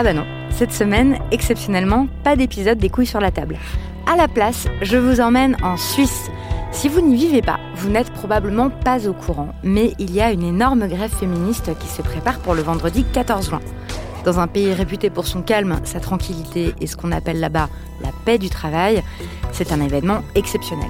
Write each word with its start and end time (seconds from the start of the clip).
Ah 0.00 0.02
bah 0.02 0.14
non, 0.14 0.24
cette 0.48 0.72
semaine, 0.72 1.18
exceptionnellement, 1.30 2.06
pas 2.24 2.34
d'épisode 2.34 2.78
des 2.78 2.88
couilles 2.88 3.04
sur 3.04 3.20
la 3.20 3.30
table. 3.30 3.58
À 4.10 4.16
la 4.16 4.28
place, 4.28 4.66
je 4.80 4.96
vous 4.96 5.20
emmène 5.20 5.58
en 5.62 5.76
Suisse. 5.76 6.30
Si 6.72 6.88
vous 6.88 7.02
n'y 7.02 7.16
vivez 7.16 7.42
pas, 7.42 7.60
vous 7.74 7.90
n'êtes 7.90 8.10
probablement 8.10 8.70
pas 8.70 9.06
au 9.06 9.12
courant, 9.12 9.50
mais 9.62 9.92
il 9.98 10.10
y 10.14 10.22
a 10.22 10.32
une 10.32 10.42
énorme 10.42 10.88
grève 10.88 11.14
féministe 11.14 11.78
qui 11.78 11.86
se 11.86 12.00
prépare 12.00 12.38
pour 12.38 12.54
le 12.54 12.62
vendredi 12.62 13.04
14 13.12 13.50
juin. 13.50 13.60
Dans 14.24 14.40
un 14.40 14.46
pays 14.46 14.72
réputé 14.72 15.10
pour 15.10 15.26
son 15.26 15.42
calme, 15.42 15.78
sa 15.84 16.00
tranquillité 16.00 16.74
et 16.80 16.86
ce 16.86 16.96
qu'on 16.96 17.12
appelle 17.12 17.38
là-bas 17.38 17.68
la 18.02 18.08
paix 18.24 18.38
du 18.38 18.48
travail, 18.48 19.02
c'est 19.52 19.70
un 19.70 19.82
événement 19.82 20.22
exceptionnel. 20.34 20.88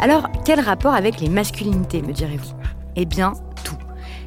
Alors, 0.00 0.28
quel 0.44 0.60
rapport 0.60 0.92
avec 0.92 1.18
les 1.18 1.30
masculinités, 1.30 2.02
me 2.02 2.12
direz-vous? 2.12 2.52
Eh 2.96 3.06
bien. 3.06 3.32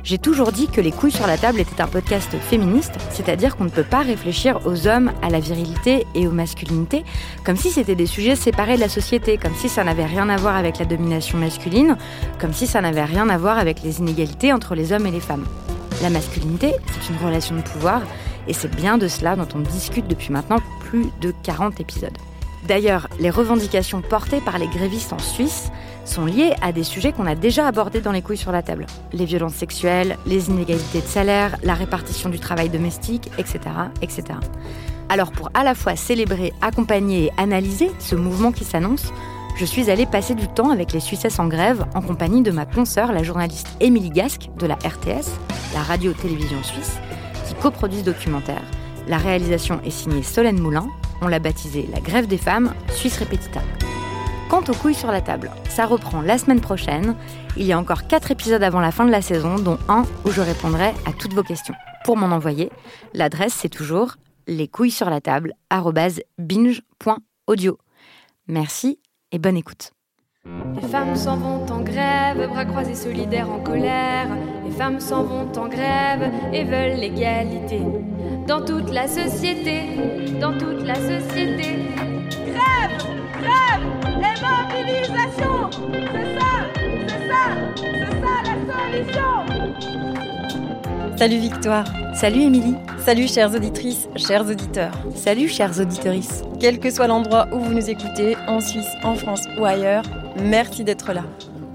J'ai 0.04 0.18
toujours 0.18 0.52
dit 0.52 0.68
que 0.68 0.82
Les 0.82 0.92
couilles 0.92 1.12
sur 1.12 1.28
la 1.28 1.38
table 1.38 1.62
était 1.62 1.82
un 1.82 1.88
podcast 1.88 2.30
féministe, 2.38 2.92
c'est-à-dire 3.10 3.56
qu'on 3.56 3.64
ne 3.64 3.70
peut 3.70 3.86
pas 3.86 4.02
réfléchir 4.02 4.60
aux 4.66 4.86
hommes, 4.88 5.14
à 5.22 5.30
la 5.30 5.40
virilité 5.40 6.06
et 6.14 6.28
aux 6.28 6.32
masculinités 6.32 7.06
comme 7.46 7.56
si 7.56 7.72
c'était 7.72 7.96
des 7.96 8.06
sujets 8.06 8.36
séparés 8.36 8.76
de 8.76 8.82
la 8.82 8.90
société, 8.90 9.38
comme 9.38 9.56
si 9.56 9.70
ça 9.70 9.84
n'avait 9.84 10.06
rien 10.06 10.28
à 10.28 10.36
voir 10.36 10.58
avec 10.58 10.78
la 10.78 10.86
domination 10.86 11.38
masculine, 11.38 11.98
comme 12.40 12.54
si 12.54 12.68
ça 12.68 12.82
n'avait 12.82 13.04
rien 13.06 13.30
à 13.30 13.38
voir 13.38 13.58
avec 13.58 13.82
les 13.82 14.00
inégalités 14.00 14.52
entre 14.52 14.76
les 14.76 14.92
hommes 14.92 15.08
et 15.08 15.12
les 15.12 15.22
femmes. 15.22 15.46
La 16.02 16.10
masculinité, 16.10 16.74
c'est 16.88 17.14
une 17.14 17.26
relation 17.26 17.56
de 17.56 17.62
pouvoir, 17.62 18.02
et 18.48 18.54
c'est 18.54 18.74
bien 18.76 18.98
de 18.98 19.08
cela 19.08 19.38
dont 19.38 19.48
on 19.56 19.60
discute 19.60 20.08
depuis 20.08 20.34
maintenant 20.34 20.60
plus 20.82 21.06
de 21.22 21.34
40 21.44 21.80
épisodes. 21.80 22.18
D'ailleurs, 22.68 23.08
les 23.20 23.30
revendications 23.30 24.02
portées 24.02 24.42
par 24.42 24.58
les 24.58 24.68
grévistes 24.68 25.14
en 25.14 25.20
Suisse 25.20 25.70
sont 26.06 26.26
liées 26.26 26.54
à 26.62 26.72
des 26.72 26.84
sujets 26.84 27.12
qu'on 27.12 27.26
a 27.26 27.36
déjà 27.36 27.68
abordés 27.68 28.02
dans 28.02 28.12
les 28.12 28.22
couilles 28.22 28.38
sur 28.38 28.52
la 28.52 28.62
table. 28.62 28.86
Les 29.12 29.26
violences 29.26 29.56
sexuelles, 29.56 30.18
les 30.26 30.50
inégalités 30.50 31.02
de 31.02 31.08
salaire, 31.08 31.58
la 31.64 31.74
répartition 31.74 32.30
du 32.30 32.40
travail 32.40 32.70
domestique, 32.70 33.30
etc. 33.38 33.60
etc. 34.02 34.24
Alors 35.10 35.32
pour 35.32 35.50
à 35.54 35.64
la 35.64 35.76
fois 35.76 35.96
célébrer, 35.96 36.54
accompagner 36.62 37.26
et 37.26 37.32
analyser 37.38 37.92
ce 38.00 38.16
mouvement 38.16 38.52
qui 38.52 38.64
s'annonce, 38.64 39.12
je 39.56 39.66
suis 39.66 39.92
allée 39.92 40.08
passer 40.08 40.34
du 40.34 40.48
temps 40.48 40.72
avec 40.72 40.94
les 40.94 41.00
Suissesses 41.00 41.40
en 41.40 41.48
grève 41.48 41.86
en 41.94 42.02
compagnie 42.02 42.42
de 42.42 42.52
ma 42.52 42.66
consoeur, 42.66 43.12
la 43.12 43.22
journaliste 43.22 43.68
Émilie 43.80 44.10
Gasque 44.10 44.50
de 44.58 44.66
la 44.66 44.76
RTS, 44.76 45.30
la 45.74 45.84
radio-télévision 45.84 46.64
suisse, 46.64 46.98
qui 47.48 47.54
coproduit 47.56 48.00
ce 48.00 48.06
documentaire. 48.06 48.64
La 49.08 49.18
réalisation 49.18 49.80
est 49.86 49.92
signée 49.92 50.24
Solène 50.24 50.60
Moulin. 50.60 50.88
On 51.22 51.28
l'a 51.28 51.40
baptisée 51.40 51.88
La 51.94 52.00
grève 52.00 52.28
des 52.28 52.38
femmes, 52.38 52.74
Suisse 52.90 53.18
Répétita. 53.18 53.62
Quant 54.54 54.72
aux 54.72 54.76
couilles 54.76 54.94
sur 54.94 55.12
la 55.12 55.22
table, 55.22 55.50
ça 55.68 55.88
reprend 55.88 56.22
la 56.22 56.38
semaine 56.38 56.62
prochaine. 56.62 57.16
Il 57.58 57.64
y 57.64 57.74
a 57.74 57.80
encore 57.80 58.06
4 58.06 58.30
épisodes 58.30 58.62
avant 58.62 58.82
la 58.82 58.92
fin 58.92 59.04
de 59.04 59.10
la 59.10 59.24
saison, 59.24 59.56
dont 59.56 59.80
un 59.90 60.04
où 60.26 60.30
je 60.30 60.42
répondrai 60.42 60.94
à 61.08 61.12
toutes 61.18 61.34
vos 61.34 61.42
questions. 61.42 61.74
Pour 62.06 62.18
m'en 62.18 62.28
envoyer, 62.28 62.70
l'adresse 63.16 63.54
c'est 63.54 63.68
toujours 63.68 64.14
les 64.46 64.70
sur 64.92 65.10
la 65.10 65.22
table 65.22 65.54
binge.audio. 66.38 67.80
Merci 68.48 69.00
et 69.32 69.40
bonne 69.40 69.58
écoute. 69.58 69.90
Les 70.76 70.88
femmes 70.88 71.16
s'en 71.16 71.38
vont 71.38 71.66
en 71.72 71.82
grève, 71.82 72.48
bras 72.48 72.66
croisés 72.66 72.94
solidaires 72.94 73.50
en 73.50 73.60
colère. 73.60 74.28
Les 74.66 74.72
femmes 74.72 75.00
s'en 75.00 75.24
vont 75.24 75.52
en 75.58 75.68
grève 75.68 76.32
et 76.54 76.64
veulent 76.64 77.00
l'égalité. 77.00 77.82
Dans 78.48 78.64
toute 78.64 78.92
la 78.92 79.08
société, 79.08 80.30
dans 80.40 80.56
toute 80.56 80.84
la 80.84 80.94
société. 80.94 81.90
Grève 82.30 83.23
Grève 83.44 83.84
Et 84.18 84.36
mobilisation 84.42 85.70
C'est 85.92 86.30
ça 86.40 86.52
C'est 87.08 87.24
ça 87.28 87.44
C'est 87.82 88.14
ça 88.22 88.34
la 88.46 88.56
solution 88.74 89.32
Salut 91.18 91.38
Victoire. 91.38 91.86
Salut 92.16 92.42
Émilie. 92.42 92.76
Salut 93.00 93.28
chères 93.28 93.54
auditrices, 93.54 94.08
chers 94.16 94.50
auditeurs. 94.50 94.94
Salut 95.16 95.48
chères 95.48 95.80
auditrices. 95.80 96.42
Quel 96.60 96.80
que 96.80 96.90
soit 96.90 97.08
l'endroit 97.08 97.48
où 97.52 97.60
vous 97.60 97.74
nous 97.74 97.90
écoutez, 97.90 98.36
en 98.48 98.60
Suisse, 98.60 98.90
en 99.04 99.16
France 99.16 99.44
ou 99.60 99.66
ailleurs, 99.66 100.04
merci 100.42 100.84
d'être 100.84 101.14
là. 101.14 101.24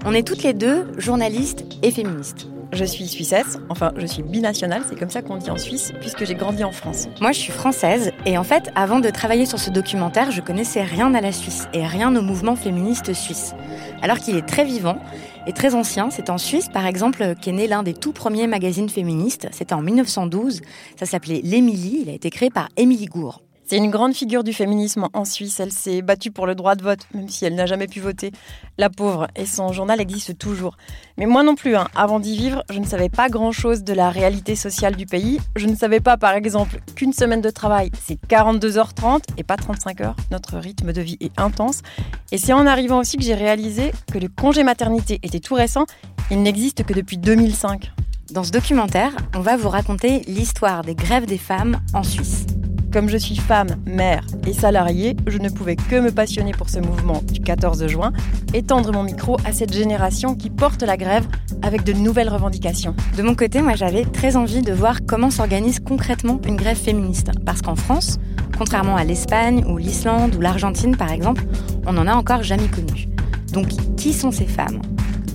On 0.05 0.13
est 0.13 0.27
toutes 0.27 0.43
les 0.43 0.53
deux 0.53 0.87
journalistes 0.97 1.65
et 1.83 1.91
féministes. 1.91 2.48
Je 2.71 2.85
suis 2.85 3.07
suissesse, 3.07 3.57
enfin 3.69 3.91
je 3.97 4.05
suis 4.05 4.21
binationale, 4.21 4.83
c'est 4.87 4.97
comme 4.97 5.09
ça 5.09 5.23
qu'on 5.23 5.37
dit 5.37 5.49
en 5.49 5.57
Suisse, 5.57 5.91
puisque 5.99 6.25
j'ai 6.25 6.35
grandi 6.35 6.63
en 6.63 6.71
France. 6.71 7.07
Moi 7.19 7.31
je 7.31 7.39
suis 7.39 7.51
française, 7.51 8.11
et 8.25 8.37
en 8.37 8.43
fait, 8.43 8.69
avant 8.75 8.99
de 8.99 9.09
travailler 9.09 9.47
sur 9.47 9.59
ce 9.59 9.71
documentaire, 9.71 10.29
je 10.29 10.41
connaissais 10.41 10.83
rien 10.83 11.13
à 11.15 11.21
la 11.21 11.31
Suisse, 11.31 11.67
et 11.73 11.85
rien 11.85 12.15
au 12.15 12.21
mouvement 12.21 12.55
féministe 12.55 13.13
suisse. 13.13 13.55
Alors 14.03 14.19
qu'il 14.19 14.35
est 14.37 14.45
très 14.45 14.65
vivant 14.65 14.99
et 15.47 15.53
très 15.53 15.73
ancien, 15.73 16.09
c'est 16.11 16.29
en 16.29 16.37
Suisse 16.37 16.69
par 16.69 16.85
exemple 16.85 17.33
qu'est 17.41 17.51
né 17.51 17.67
l'un 17.67 17.81
des 17.81 17.93
tout 17.93 18.13
premiers 18.13 18.45
magazines 18.45 18.89
féministes, 18.89 19.47
c'était 19.51 19.73
en 19.73 19.81
1912, 19.81 20.61
ça 20.97 21.05
s'appelait 21.07 21.41
L'Émilie, 21.43 22.01
il 22.03 22.09
a 22.09 22.13
été 22.13 22.29
créé 22.29 22.51
par 22.51 22.69
Émilie 22.77 23.07
Gour. 23.07 23.41
C'est 23.69 23.77
une 23.77 23.91
grande 23.91 24.15
figure 24.15 24.43
du 24.43 24.51
féminisme 24.51 25.09
en 25.13 25.25
Suisse. 25.25 25.59
Elle 25.59 25.71
s'est 25.71 26.01
battue 26.01 26.31
pour 26.31 26.47
le 26.47 26.55
droit 26.55 26.73
de 26.73 26.81
vote, 26.81 27.01
même 27.13 27.29
si 27.29 27.45
elle 27.45 27.53
n'a 27.53 27.67
jamais 27.67 27.85
pu 27.85 27.99
voter. 27.99 28.31
La 28.79 28.89
pauvre, 28.89 29.27
et 29.35 29.45
son 29.45 29.71
journal 29.73 30.01
existe 30.01 30.39
toujours. 30.39 30.75
Mais 31.19 31.27
moi 31.27 31.43
non 31.43 31.53
plus, 31.53 31.75
hein. 31.75 31.87
avant 31.95 32.19
d'y 32.19 32.35
vivre, 32.35 32.63
je 32.71 32.79
ne 32.79 32.85
savais 32.85 33.09
pas 33.09 33.29
grand-chose 33.29 33.83
de 33.83 33.93
la 33.93 34.09
réalité 34.09 34.55
sociale 34.55 34.95
du 34.95 35.05
pays. 35.05 35.39
Je 35.55 35.67
ne 35.67 35.75
savais 35.75 35.99
pas, 35.99 36.17
par 36.17 36.33
exemple, 36.33 36.79
qu'une 36.95 37.13
semaine 37.13 37.41
de 37.41 37.51
travail, 37.51 37.91
c'est 38.03 38.19
42h30 38.27 39.21
et 39.37 39.43
pas 39.43 39.55
35 39.55 40.01
heures. 40.01 40.15
Notre 40.31 40.57
rythme 40.57 40.91
de 40.91 41.01
vie 41.01 41.17
est 41.19 41.39
intense. 41.39 41.83
Et 42.31 42.39
c'est 42.39 42.53
en 42.53 42.65
arrivant 42.65 42.97
aussi 42.97 43.17
que 43.17 43.23
j'ai 43.23 43.35
réalisé 43.35 43.91
que 44.11 44.17
le 44.17 44.29
congé 44.29 44.63
maternité 44.63 45.19
était 45.21 45.41
tout 45.41 45.53
récent. 45.53 45.85
Il 46.31 46.41
n'existe 46.41 46.83
que 46.85 46.93
depuis 46.93 47.19
2005. 47.19 47.91
Dans 48.31 48.43
ce 48.43 48.49
documentaire, 48.49 49.15
on 49.35 49.41
va 49.41 49.57
vous 49.57 49.69
raconter 49.69 50.21
l'histoire 50.21 50.81
des 50.81 50.95
grèves 50.95 51.27
des 51.27 51.37
femmes 51.37 51.79
en 51.93 52.01
Suisse. 52.01 52.47
Comme 52.91 53.07
je 53.07 53.17
suis 53.17 53.35
femme, 53.35 53.67
mère 53.85 54.23
et 54.47 54.53
salariée, 54.53 55.15
je 55.27 55.37
ne 55.37 55.49
pouvais 55.49 55.75
que 55.75 55.99
me 55.99 56.11
passionner 56.11 56.53
pour 56.53 56.69
ce 56.69 56.79
mouvement 56.79 57.21
du 57.31 57.39
14 57.39 57.85
juin 57.85 58.11
et 58.55 58.63
tendre 58.63 58.91
mon 58.91 59.03
micro 59.03 59.37
à 59.45 59.51
cette 59.51 59.73
génération 59.73 60.33
qui 60.33 60.49
porte 60.49 60.81
la 60.81 60.97
grève 60.97 61.27
avec 61.61 61.83
de 61.83 61.93
nouvelles 61.93 62.29
revendications. 62.29 62.95
De 63.15 63.21
mon 63.21 63.35
côté, 63.35 63.61
moi 63.61 63.75
j'avais 63.75 64.05
très 64.05 64.35
envie 64.35 64.63
de 64.63 64.73
voir 64.73 65.05
comment 65.07 65.29
s'organise 65.29 65.79
concrètement 65.79 66.41
une 66.47 66.55
grève 66.55 66.77
féministe. 66.77 67.29
Parce 67.45 67.61
qu'en 67.61 67.75
France, 67.75 68.17
contrairement 68.57 68.95
à 68.95 69.03
l'Espagne 69.03 69.63
ou 69.67 69.77
l'Islande 69.77 70.33
ou 70.35 70.41
l'Argentine 70.41 70.97
par 70.97 71.11
exemple, 71.11 71.43
on 71.85 71.93
n'en 71.93 72.07
a 72.07 72.15
encore 72.15 72.41
jamais 72.41 72.69
connu. 72.69 73.07
Donc 73.53 73.67
qui 73.97 74.13
sont 74.13 74.31
ces 74.31 74.47
femmes? 74.47 74.81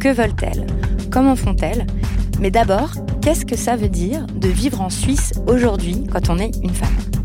Que 0.00 0.08
veulent-elles? 0.12 0.66
Comment 1.12 1.36
font-elles? 1.36 1.86
Mais 2.40 2.50
d'abord, 2.50 2.90
qu'est-ce 3.22 3.46
que 3.46 3.56
ça 3.56 3.76
veut 3.76 3.88
dire 3.88 4.26
de 4.26 4.48
vivre 4.48 4.80
en 4.80 4.90
Suisse 4.90 5.32
aujourd'hui 5.46 6.04
quand 6.10 6.30
on 6.30 6.40
est 6.40 6.50
une 6.60 6.74
femme? 6.74 7.24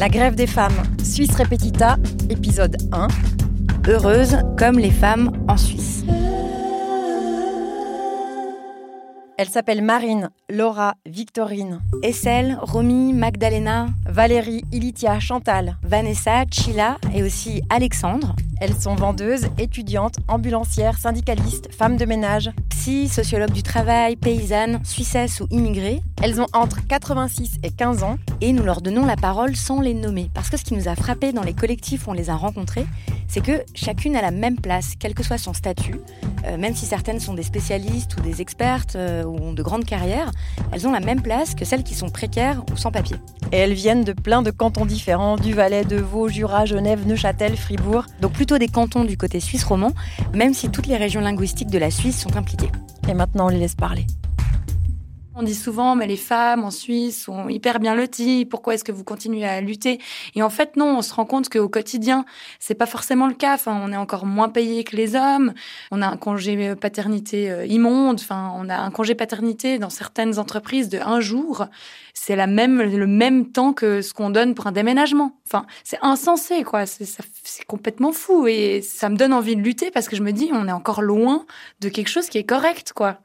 La 0.00 0.08
grève 0.08 0.34
des 0.34 0.46
femmes, 0.46 0.82
Suisse 1.04 1.36
Repetita, 1.36 1.98
épisode 2.30 2.74
1. 2.90 3.08
Heureuse 3.86 4.38
comme 4.58 4.78
les 4.78 4.90
femmes 4.90 5.30
en 5.46 5.58
Suisse. 5.58 6.06
Elle 9.36 9.48
s'appelle 9.50 9.82
Marine, 9.82 10.30
Laura, 10.48 10.94
Victorine, 11.04 11.82
Essel, 12.02 12.56
Romy, 12.62 13.12
Magdalena, 13.12 13.88
Valérie, 14.06 14.64
Ilitia, 14.72 15.20
Chantal, 15.20 15.76
Vanessa, 15.82 16.46
Chila 16.50 16.96
et 17.14 17.22
aussi 17.22 17.60
Alexandre. 17.68 18.34
Elles 18.60 18.78
sont 18.78 18.94
vendeuses, 18.94 19.46
étudiantes, 19.58 20.16
ambulancières, 20.28 20.98
syndicalistes, 20.98 21.72
femmes 21.72 21.96
de 21.96 22.04
ménage, 22.04 22.50
psy, 22.68 23.08
sociologues 23.08 23.52
du 23.52 23.62
travail, 23.62 24.16
paysannes, 24.16 24.80
suissesses 24.84 25.40
ou 25.40 25.46
immigrées. 25.50 26.02
Elles 26.22 26.42
ont 26.42 26.46
entre 26.52 26.86
86 26.86 27.58
et 27.62 27.70
15 27.70 28.02
ans. 28.02 28.18
Et 28.42 28.52
nous 28.52 28.62
leur 28.62 28.82
donnons 28.82 29.06
la 29.06 29.16
parole 29.16 29.56
sans 29.56 29.80
les 29.80 29.94
nommer. 29.94 30.30
Parce 30.34 30.50
que 30.50 30.58
ce 30.58 30.64
qui 30.64 30.74
nous 30.74 30.88
a 30.88 30.94
frappé 30.94 31.32
dans 31.32 31.42
les 31.42 31.54
collectifs 31.54 32.06
où 32.06 32.10
on 32.10 32.14
les 32.14 32.28
a 32.28 32.36
rencontrées, 32.36 32.86
c'est 33.28 33.40
que 33.40 33.62
chacune 33.74 34.16
a 34.16 34.22
la 34.22 34.30
même 34.30 34.58
place, 34.58 34.94
quel 34.98 35.14
que 35.14 35.22
soit 35.22 35.38
son 35.38 35.54
statut. 35.54 36.00
Euh, 36.46 36.56
même 36.56 36.74
si 36.74 36.84
certaines 36.84 37.20
sont 37.20 37.34
des 37.34 37.42
spécialistes 37.42 38.16
ou 38.16 38.20
des 38.22 38.40
expertes 38.40 38.96
euh, 38.96 39.24
ou 39.24 39.36
ont 39.36 39.52
de 39.52 39.62
grandes 39.62 39.84
carrières, 39.84 40.30
elles 40.72 40.86
ont 40.88 40.92
la 40.92 41.00
même 41.00 41.22
place 41.22 41.54
que 41.54 41.64
celles 41.64 41.84
qui 41.84 41.94
sont 41.94 42.08
précaires 42.08 42.64
ou 42.72 42.76
sans 42.76 42.90
papier. 42.90 43.16
Et 43.52 43.56
elles 43.56 43.72
viennent 43.72 44.04
de 44.04 44.12
plein 44.12 44.42
de 44.42 44.50
cantons 44.50 44.84
différents, 44.86 45.36
du 45.36 45.54
Valais, 45.54 45.84
de 45.84 45.96
Vaud, 45.96 46.28
Jura, 46.28 46.64
Genève, 46.64 47.06
Neuchâtel, 47.06 47.56
Fribourg. 47.56 48.04
Donc 48.20 48.32
plutôt 48.32 48.49
des 48.58 48.68
cantons 48.68 49.04
du 49.04 49.16
côté 49.16 49.40
suisse 49.40 49.64
romand, 49.64 49.92
même 50.34 50.54
si 50.54 50.70
toutes 50.70 50.86
les 50.86 50.96
régions 50.96 51.20
linguistiques 51.20 51.70
de 51.70 51.78
la 51.78 51.90
Suisse 51.90 52.20
sont 52.20 52.36
impliquées. 52.36 52.70
Et 53.08 53.14
maintenant, 53.14 53.46
on 53.46 53.48
les 53.48 53.58
laisse 53.58 53.74
parler. 53.74 54.06
On 55.40 55.42
dit 55.42 55.54
souvent, 55.54 55.96
mais 55.96 56.06
les 56.06 56.18
femmes 56.18 56.64
en 56.64 56.70
Suisse 56.70 57.24
sont 57.24 57.48
hyper 57.48 57.80
bien 57.80 57.94
loties. 57.94 58.44
Pourquoi 58.44 58.74
est-ce 58.74 58.84
que 58.84 58.92
vous 58.92 59.04
continuez 59.04 59.46
à 59.46 59.62
lutter? 59.62 59.98
Et 60.34 60.42
en 60.42 60.50
fait, 60.50 60.76
non. 60.76 60.98
On 60.98 61.00
se 61.00 61.14
rend 61.14 61.24
compte 61.24 61.48
qu'au 61.48 61.70
quotidien, 61.70 62.26
c'est 62.58 62.74
pas 62.74 62.84
forcément 62.84 63.26
le 63.26 63.32
cas. 63.32 63.54
Enfin, 63.54 63.80
on 63.82 63.90
est 63.90 63.96
encore 63.96 64.26
moins 64.26 64.50
payé 64.50 64.84
que 64.84 64.94
les 64.96 65.16
hommes. 65.16 65.54
On 65.92 66.02
a 66.02 66.08
un 66.08 66.18
congé 66.18 66.74
paternité 66.74 67.50
euh, 67.50 67.64
immonde. 67.64 68.20
Enfin, 68.20 68.52
on 68.54 68.68
a 68.68 68.76
un 68.76 68.90
congé 68.90 69.14
paternité 69.14 69.78
dans 69.78 69.88
certaines 69.88 70.38
entreprises 70.38 70.90
de 70.90 70.98
un 70.98 71.20
jour. 71.20 71.64
C'est 72.12 72.36
la 72.36 72.46
même, 72.46 72.82
le 72.82 73.06
même 73.06 73.50
temps 73.50 73.72
que 73.72 74.02
ce 74.02 74.12
qu'on 74.12 74.28
donne 74.28 74.54
pour 74.54 74.66
un 74.66 74.72
déménagement. 74.72 75.38
Enfin, 75.46 75.64
c'est 75.84 76.00
insensé, 76.02 76.64
quoi. 76.64 76.84
C'est 76.84 77.64
complètement 77.66 78.12
fou. 78.12 78.46
Et 78.46 78.82
ça 78.82 79.08
me 79.08 79.16
donne 79.16 79.32
envie 79.32 79.56
de 79.56 79.62
lutter 79.62 79.90
parce 79.90 80.06
que 80.06 80.16
je 80.16 80.22
me 80.22 80.32
dis, 80.32 80.50
on 80.52 80.68
est 80.68 80.72
encore 80.72 81.00
loin 81.00 81.46
de 81.80 81.88
quelque 81.88 82.08
chose 82.08 82.28
qui 82.28 82.36
est 82.36 82.44
correct, 82.44 82.92
quoi. 82.94 83.20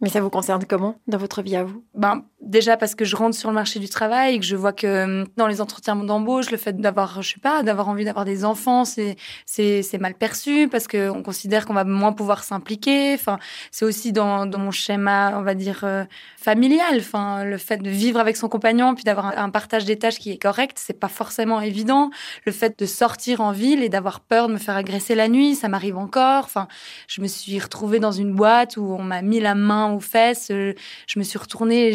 Mais 0.00 0.08
ça 0.08 0.20
vous 0.20 0.30
concerne 0.30 0.64
comment 0.64 0.96
dans 1.06 1.18
votre 1.18 1.42
vie 1.42 1.56
à 1.56 1.64
vous? 1.64 1.84
Ben 1.94 2.24
déjà 2.44 2.76
parce 2.76 2.94
que 2.94 3.04
je 3.04 3.16
rentre 3.16 3.36
sur 3.36 3.48
le 3.48 3.54
marché 3.54 3.80
du 3.80 3.88
travail 3.88 4.34
et 4.34 4.38
que 4.38 4.44
je 4.44 4.56
vois 4.56 4.72
que 4.72 4.86
euh, 4.86 5.24
dans 5.36 5.46
les 5.46 5.60
entretiens 5.60 5.96
d'embauche, 5.96 6.50
le 6.50 6.56
fait 6.56 6.76
d'avoir, 6.76 7.22
je 7.22 7.30
sais 7.34 7.40
pas, 7.40 7.62
d'avoir 7.62 7.88
envie 7.88 8.04
d'avoir 8.04 8.24
des 8.24 8.44
enfants, 8.44 8.84
c'est 8.84 9.16
c'est 9.46 9.82
c'est 9.82 9.98
mal 9.98 10.14
perçu 10.14 10.68
parce 10.68 10.86
que 10.86 11.08
on 11.10 11.22
considère 11.22 11.66
qu'on 11.66 11.74
va 11.74 11.84
moins 11.84 12.12
pouvoir 12.12 12.44
s'impliquer. 12.44 13.14
Enfin, 13.14 13.38
c'est 13.70 13.84
aussi 13.84 14.12
dans 14.12 14.46
dans 14.46 14.58
mon 14.58 14.70
schéma, 14.70 15.32
on 15.36 15.42
va 15.42 15.54
dire 15.54 15.80
euh, 15.84 16.04
familial. 16.36 16.96
Enfin, 16.98 17.44
le 17.44 17.58
fait 17.58 17.78
de 17.78 17.90
vivre 17.90 18.20
avec 18.20 18.36
son 18.36 18.48
compagnon 18.48 18.94
puis 18.94 19.04
d'avoir 19.04 19.26
un, 19.38 19.50
partage 19.50 19.84
des 19.84 19.98
tâches 19.98 20.18
qui 20.18 20.30
est 20.30 20.38
correct, 20.38 20.78
c'est 20.80 20.98
pas 20.98 21.08
forcément 21.08 21.60
évident. 21.60 22.10
Le 22.44 22.52
fait 22.52 22.78
de 22.78 22.86
sortir 22.86 23.40
en 23.40 23.52
ville 23.52 23.82
et 23.82 23.88
d'avoir 23.88 24.20
peur 24.20 24.48
de 24.48 24.52
me 24.52 24.58
faire 24.58 24.76
agresser 24.76 25.14
la 25.14 25.28
nuit, 25.28 25.54
ça 25.54 25.68
m'arrive 25.68 25.96
encore. 25.96 26.44
Enfin, 26.44 26.68
je 27.08 27.20
me 27.20 27.26
suis 27.26 27.58
retrouvée 27.58 27.98
dans 27.98 28.12
une 28.12 28.32
boîte 28.34 28.76
où 28.76 28.84
on 28.98 29.02
m'a 29.02 29.22
mis 29.22 29.40
la 29.40 29.54
main 29.54 29.92
aux 29.92 30.00
fesses. 30.00 30.48
Euh, 30.50 30.74
je 31.06 31.18
me 31.18 31.24
suis 31.24 31.38
retournée, 31.38 31.92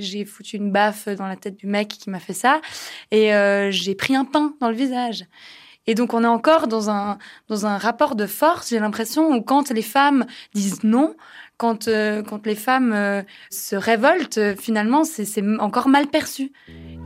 j'ai 0.00 0.24
foutu 0.24 0.56
une 0.56 0.70
baffe 0.70 1.08
dans 1.08 1.26
la 1.26 1.36
tête 1.36 1.56
du 1.56 1.66
mec 1.66 1.88
qui 1.88 2.10
m'a 2.10 2.20
fait 2.20 2.32
ça, 2.32 2.60
et 3.10 3.34
euh, 3.34 3.70
j'ai 3.70 3.94
pris 3.94 4.14
un 4.14 4.24
pain 4.24 4.54
dans 4.60 4.68
le 4.68 4.76
visage. 4.76 5.24
Et 5.86 5.94
donc 5.94 6.14
on 6.14 6.24
est 6.24 6.26
encore 6.26 6.66
dans 6.66 6.88
un 6.88 7.18
dans 7.48 7.66
un 7.66 7.76
rapport 7.76 8.14
de 8.16 8.26
force. 8.26 8.70
J'ai 8.70 8.78
l'impression 8.78 9.30
où 9.30 9.42
quand 9.42 9.70
les 9.70 9.82
femmes 9.82 10.24
disent 10.54 10.82
non, 10.82 11.14
quand 11.58 11.88
euh, 11.88 12.22
quand 12.22 12.46
les 12.46 12.54
femmes 12.54 13.24
se 13.50 13.76
révoltent, 13.76 14.56
finalement 14.58 15.04
c'est 15.04 15.42
encore 15.60 15.88
mal 15.88 16.06
perçu. 16.06 16.52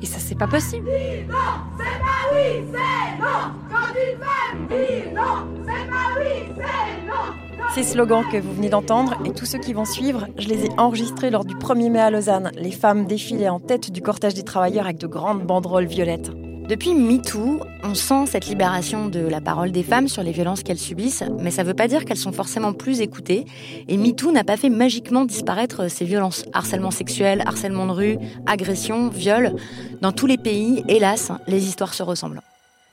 Et 0.02 0.06
ça 0.06 0.18
c'est 0.18 0.36
pas 0.36 0.46
possible. 0.46 0.88
non, 1.28 1.34
c'est 1.76 1.84
pas 1.84 2.34
oui, 2.34 2.64
c'est 2.72 3.20
non. 3.20 3.52
Quand 3.70 3.88
une 3.94 4.18
femme 4.18 4.66
dit 4.68 5.14
non, 5.14 5.62
c'est 5.64 5.90
pas 5.90 6.08
oui, 6.18 6.52
c'est 6.56 7.06
non. 7.06 7.68
Ces 7.74 7.82
slogans 7.82 8.24
que 8.30 8.38
vous 8.38 8.54
venez 8.54 8.70
d'entendre 8.70 9.14
et 9.24 9.32
tous 9.32 9.44
ceux 9.46 9.58
qui 9.58 9.72
vont 9.72 9.84
suivre, 9.84 10.26
je 10.38 10.48
les 10.48 10.66
ai 10.66 10.70
enregistrés 10.78 11.30
lors 11.30 11.44
du 11.44 11.54
1er 11.54 11.90
mai 11.90 12.00
à 12.00 12.10
Lausanne. 12.10 12.50
Les 12.56 12.70
femmes 12.70 13.06
défilaient 13.06 13.48
en 13.48 13.60
tête 13.60 13.90
du 13.90 14.00
cortège 14.00 14.34
des 14.34 14.44
travailleurs 14.44 14.86
avec 14.86 14.98
de 14.98 15.06
grandes 15.06 15.42
banderoles 15.42 15.86
violettes. 15.86 16.30
Depuis 16.68 16.92
MeToo, 16.92 17.62
on 17.82 17.94
sent 17.94 18.26
cette 18.26 18.46
libération 18.46 19.08
de 19.08 19.20
la 19.20 19.40
parole 19.40 19.72
des 19.72 19.82
femmes 19.82 20.06
sur 20.06 20.22
les 20.22 20.32
violences 20.32 20.62
qu'elles 20.62 20.78
subissent, 20.78 21.24
mais 21.40 21.50
ça 21.50 21.62
ne 21.62 21.68
veut 21.68 21.74
pas 21.74 21.88
dire 21.88 22.04
qu'elles 22.04 22.18
sont 22.18 22.30
forcément 22.30 22.74
plus 22.74 23.00
écoutées. 23.00 23.46
Et 23.88 23.96
MeToo 23.96 24.32
n'a 24.32 24.44
pas 24.44 24.58
fait 24.58 24.68
magiquement 24.68 25.24
disparaître 25.24 25.88
ces 25.88 26.04
violences. 26.04 26.44
Harcèlement 26.52 26.90
sexuel, 26.90 27.42
harcèlement 27.46 27.86
de 27.86 27.92
rue, 27.92 28.18
agression, 28.44 29.08
viol. 29.08 29.54
Dans 30.02 30.12
tous 30.12 30.26
les 30.26 30.36
pays, 30.36 30.84
hélas, 30.88 31.32
les 31.46 31.66
histoires 31.66 31.94
se 31.94 32.02
ressemblent. 32.02 32.42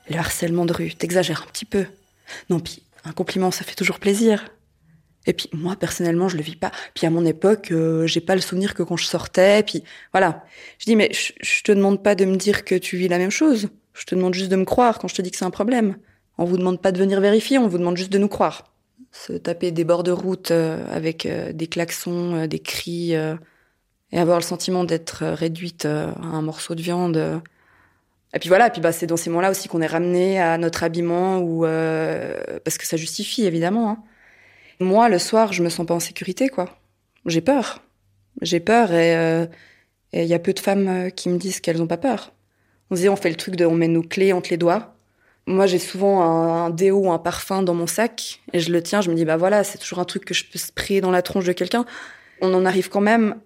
Le 0.08 0.16
harcèlement 0.16 0.64
de 0.64 0.72
rue, 0.72 0.94
t'exagères 0.94 1.44
un 1.46 1.50
petit 1.52 1.66
peu. 1.66 1.84
Non, 2.48 2.60
puis 2.60 2.82
un 3.04 3.12
compliment, 3.12 3.50
ça 3.50 3.62
fait 3.62 3.74
toujours 3.74 3.98
plaisir. 3.98 4.42
Et 5.26 5.32
puis 5.32 5.48
moi 5.52 5.76
personnellement, 5.76 6.28
je 6.28 6.36
le 6.36 6.42
vis 6.42 6.56
pas. 6.56 6.70
Puis 6.94 7.06
à 7.06 7.10
mon 7.10 7.24
époque, 7.24 7.70
euh, 7.72 8.06
j'ai 8.06 8.20
pas 8.20 8.34
le 8.34 8.40
souvenir 8.40 8.74
que 8.74 8.82
quand 8.82 8.96
je 8.96 9.06
sortais. 9.06 9.62
Puis 9.62 9.82
voilà, 10.12 10.44
je 10.78 10.86
dis 10.86 10.96
mais 10.96 11.10
je, 11.12 11.62
te 11.62 11.72
demande 11.72 12.02
pas 12.02 12.14
de 12.14 12.24
me 12.24 12.36
dire 12.36 12.64
que 12.64 12.74
tu 12.74 12.96
vis 12.96 13.08
la 13.08 13.18
même 13.18 13.30
chose. 13.30 13.68
Je 13.94 14.04
te 14.04 14.14
demande 14.14 14.34
juste 14.34 14.50
de 14.50 14.56
me 14.56 14.64
croire 14.64 14.98
quand 14.98 15.08
je 15.08 15.14
te 15.14 15.22
dis 15.22 15.30
que 15.30 15.36
c'est 15.36 15.44
un 15.44 15.50
problème. 15.50 15.96
On 16.38 16.44
vous 16.44 16.58
demande 16.58 16.80
pas 16.80 16.92
de 16.92 16.98
venir 16.98 17.20
vérifier, 17.20 17.58
on 17.58 17.66
vous 17.66 17.78
demande 17.78 17.96
juste 17.96 18.12
de 18.12 18.18
nous 18.18 18.28
croire. 18.28 18.72
Se 19.10 19.32
taper 19.32 19.70
des 19.70 19.84
bords 19.84 20.02
de 20.02 20.10
route 20.10 20.50
euh, 20.50 20.84
avec 20.90 21.24
euh, 21.24 21.52
des 21.52 21.66
klaxons, 21.66 22.46
des 22.46 22.58
cris, 22.58 23.12
et 23.12 24.18
avoir 24.18 24.38
le 24.38 24.44
sentiment 24.44 24.84
d'être 24.84 25.24
réduite 25.24 25.86
à 25.86 26.14
un 26.22 26.42
morceau 26.42 26.74
de 26.74 26.82
viande. 26.82 27.40
Et 28.34 28.38
puis 28.38 28.48
voilà, 28.48 28.66
et 28.66 28.70
puis 28.70 28.82
bah 28.82 28.92
c'est 28.92 29.06
dans 29.06 29.16
ces 29.16 29.30
moments-là 29.30 29.50
aussi 29.50 29.66
qu'on 29.66 29.80
est 29.80 29.86
ramené 29.86 30.38
à 30.38 30.58
notre 30.58 30.84
habillement 30.84 31.38
ou 31.38 31.62
parce 31.62 32.78
que 32.78 32.86
ça 32.86 32.96
justifie 32.96 33.46
évidemment. 33.46 33.90
Hein. 33.90 34.04
Moi, 34.80 35.08
le 35.08 35.18
soir, 35.18 35.52
je 35.52 35.62
me 35.62 35.68
sens 35.68 35.86
pas 35.86 35.94
en 35.94 36.00
sécurité, 36.00 36.48
quoi. 36.48 36.78
J'ai 37.26 37.40
peur. 37.40 37.82
J'ai 38.42 38.60
peur 38.60 38.92
et 38.92 40.22
il 40.22 40.28
y 40.28 40.34
a 40.34 40.38
peu 40.38 40.52
de 40.52 40.60
femmes 40.60 40.88
euh, 40.88 41.10
qui 41.10 41.28
me 41.28 41.38
disent 41.38 41.60
qu'elles 41.60 41.82
ont 41.82 41.86
pas 41.86 41.96
peur. 41.96 42.32
On 42.90 42.96
se 42.96 43.02
dit, 43.02 43.08
on 43.08 43.16
fait 43.16 43.28
le 43.28 43.36
truc 43.36 43.56
de, 43.56 43.64
on 43.64 43.74
met 43.74 43.88
nos 43.88 44.02
clés 44.02 44.32
entre 44.32 44.50
les 44.50 44.56
doigts. 44.56 44.94
Moi, 45.46 45.66
j'ai 45.66 45.78
souvent 45.78 46.22
un, 46.22 46.70
déo 46.70 46.98
ou 46.98 47.10
un 47.10 47.18
parfum 47.18 47.62
dans 47.62 47.74
mon 47.74 47.86
sac 47.86 48.40
et 48.52 48.60
je 48.60 48.72
le 48.72 48.82
tiens. 48.82 49.00
Je 49.00 49.10
me 49.10 49.14
dis, 49.14 49.24
bah 49.24 49.36
voilà, 49.36 49.62
c'est 49.64 49.78
toujours 49.78 49.98
un 49.98 50.04
truc 50.04 50.24
que 50.24 50.34
je 50.34 50.44
peux 50.44 50.58
sprayer 50.58 51.00
dans 51.00 51.10
la 51.10 51.22
tronche 51.22 51.44
de 51.44 51.52
quelqu'un. 51.52 51.84
On 52.40 52.52
en 52.54 52.64
arrive 52.64 52.88
quand 52.88 53.00
même 53.00 53.36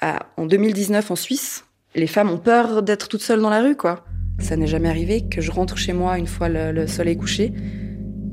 à, 0.00 0.26
en 0.36 0.46
2019 0.46 1.10
en 1.10 1.16
Suisse. 1.16 1.64
Les 1.94 2.06
femmes 2.06 2.30
ont 2.30 2.38
peur 2.38 2.82
d'être 2.82 3.08
toutes 3.08 3.22
seules 3.22 3.40
dans 3.40 3.50
la 3.50 3.60
rue, 3.60 3.76
quoi. 3.76 4.04
Ça 4.38 4.56
n'est 4.56 4.68
jamais 4.68 4.88
arrivé 4.88 5.28
que 5.28 5.40
je 5.40 5.50
rentre 5.50 5.76
chez 5.76 5.92
moi 5.92 6.16
une 6.16 6.28
fois 6.28 6.48
le, 6.48 6.70
le 6.70 6.86
soleil 6.86 7.16
couché 7.16 7.52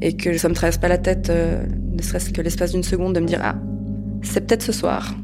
et 0.02 0.16
que 0.16 0.38
ça 0.38 0.50
me 0.50 0.54
traverse 0.54 0.78
pas 0.78 0.88
la 0.88 0.98
tête, 0.98 1.30
euh, 1.30 1.66
ne 1.92 2.02
serait-ce 2.02 2.32
que 2.32 2.42
l'espace 2.42 2.72
d'une 2.72 2.84
seconde, 2.84 3.14
de 3.14 3.20
me 3.20 3.28
dire 3.28 3.40
ah, 3.44 3.56
c'est 4.22 4.42
peut-être 4.42 4.64
ce 4.64 4.72
soir. 4.72 5.16